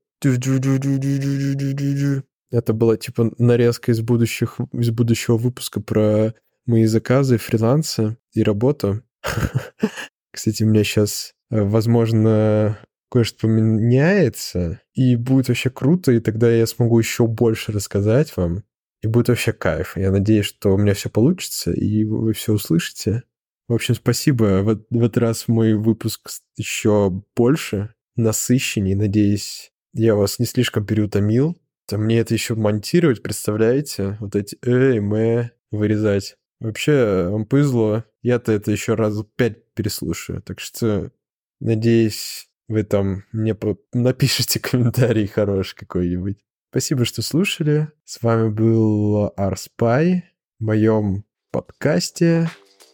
Это 2.50 2.72
была 2.72 2.96
типа 2.96 3.32
нарезка 3.38 3.92
из, 3.92 4.00
будущих, 4.00 4.58
из 4.72 4.90
будущего 4.90 5.36
выпуска 5.36 5.80
про 5.80 6.34
мои 6.66 6.84
заказы, 6.86 7.38
фрилансы 7.38 8.16
и 8.32 8.42
работу. 8.42 9.02
Кстати, 10.30 10.62
у 10.62 10.66
меня 10.66 10.84
сейчас, 10.84 11.32
э, 11.50 11.62
возможно, 11.62 12.78
кое-что 13.10 13.46
поменяется, 13.46 14.80
и 14.94 15.16
будет 15.16 15.48
вообще 15.48 15.70
круто, 15.70 16.12
и 16.12 16.20
тогда 16.20 16.50
я 16.50 16.66
смогу 16.66 16.98
еще 16.98 17.26
больше 17.26 17.72
рассказать 17.72 18.36
вам, 18.36 18.64
и 19.02 19.06
будет 19.06 19.28
вообще 19.28 19.52
кайф. 19.52 19.96
Я 19.96 20.10
надеюсь, 20.10 20.46
что 20.46 20.74
у 20.74 20.78
меня 20.78 20.94
все 20.94 21.08
получится, 21.08 21.72
и 21.72 22.04
вы 22.04 22.32
все 22.32 22.52
услышите. 22.52 23.22
В 23.68 23.74
общем, 23.74 23.94
спасибо. 23.94 24.62
В, 24.62 24.84
в 24.90 25.04
этот 25.04 25.18
раз 25.18 25.48
мой 25.48 25.74
выпуск 25.74 26.30
еще 26.56 27.10
больше, 27.34 27.94
насыщенней. 28.16 28.94
Надеюсь, 28.94 29.72
я 29.92 30.14
вас 30.14 30.38
не 30.38 30.46
слишком 30.46 30.86
переутомил. 30.86 31.56
Там 31.86 32.02
мне 32.02 32.18
это 32.18 32.34
еще 32.34 32.56
монтировать, 32.56 33.22
представляете? 33.22 34.16
Вот 34.20 34.34
эти 34.34 34.58
«эй», 34.62 34.98
«мэ» 34.98 35.52
вырезать. 35.70 36.36
Вообще, 36.58 37.28
вам 37.30 37.46
повезло. 37.46 38.04
Я-то 38.22 38.50
это 38.50 38.72
еще 38.72 38.94
раз 38.94 39.14
пять 39.36 39.72
переслушаю. 39.74 40.42
Так 40.42 40.58
что, 40.58 41.12
надеюсь, 41.60 42.48
вы 42.66 42.82
там 42.82 43.24
мне 43.30 43.54
по... 43.54 43.78
напишите 43.92 44.58
комментарий 44.60 45.28
хороший 45.28 45.76
какой-нибудь. 45.76 46.38
Спасибо, 46.70 47.04
что 47.04 47.22
слушали. 47.22 47.88
С 48.04 48.20
вами 48.20 48.48
был 48.48 49.32
Арспай 49.36 50.24
в 50.58 50.64
моем 50.64 51.24
подкасте 51.52 52.50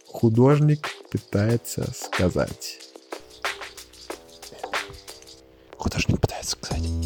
«Художник 0.06 0.86
пытается 1.10 1.90
сказать». 1.94 2.78
Художник 5.78 6.20
пытается 6.20 6.50
сказать. 6.52 7.01